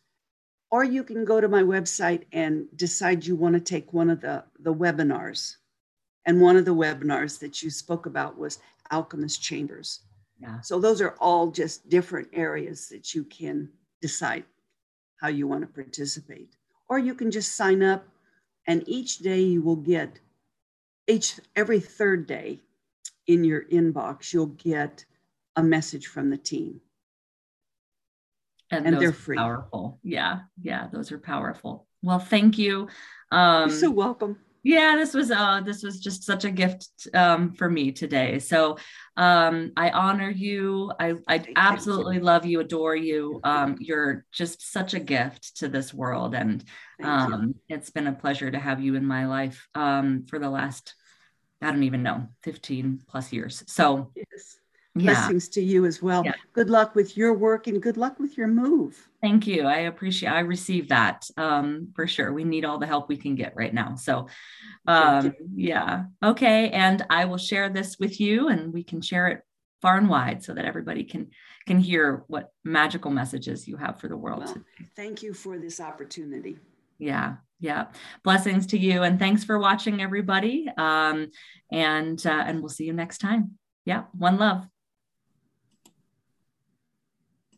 [0.72, 4.22] Or you can go to my website and decide you want to take one of
[4.22, 5.58] the, the webinars.
[6.26, 8.60] And one of the webinars that you spoke about was
[8.92, 10.02] Alchemist Chambers.
[10.40, 10.62] Yeah.
[10.62, 13.70] So those are all just different areas that you can
[14.04, 14.44] decide
[15.22, 16.58] how you want to participate.
[16.90, 18.06] Or you can just sign up
[18.68, 20.20] and each day you will get
[21.08, 22.60] each every third day
[23.26, 25.06] in your inbox you'll get
[25.56, 26.82] a message from the team.
[28.70, 29.38] And, And they're free.
[29.38, 30.00] Powerful.
[30.04, 30.42] Yeah.
[30.62, 30.88] Yeah.
[30.92, 31.88] Those are powerful.
[32.02, 32.90] Well, thank you.
[33.32, 34.38] Um, You're so welcome.
[34.64, 38.40] Yeah this was uh this was just such a gift um for me today.
[38.40, 38.78] So
[39.18, 40.92] um i honor you.
[41.00, 43.40] I i absolutely love you adore you.
[43.44, 46.64] Um you're just such a gift to this world and
[47.04, 50.96] um it's been a pleasure to have you in my life um for the last
[51.62, 53.64] i don't even know 15 plus years.
[53.68, 54.58] So Yes.
[54.96, 55.14] Yeah.
[55.14, 56.24] Blessings to you as well.
[56.24, 56.34] Yeah.
[56.54, 59.10] Good luck with your work and good luck with your move.
[59.22, 59.64] thank you.
[59.64, 62.32] I appreciate i receive that um for sure.
[62.32, 63.96] We need all the help we can get right now.
[63.96, 64.28] So
[64.88, 66.04] um yeah.
[66.24, 69.42] Okay and i will share this with you and we can share it
[69.82, 71.28] far and wide so that everybody can
[71.66, 74.58] can hear what magical messages you have for the world Well,
[74.96, 76.58] thank you for this opportunity.
[77.00, 77.86] yeah yeah.
[78.24, 80.68] Blessings to you and thanks for watching everybody.
[80.78, 81.32] Um
[81.72, 83.58] and uh, and we'll see you next time.
[83.86, 84.68] Yeah one love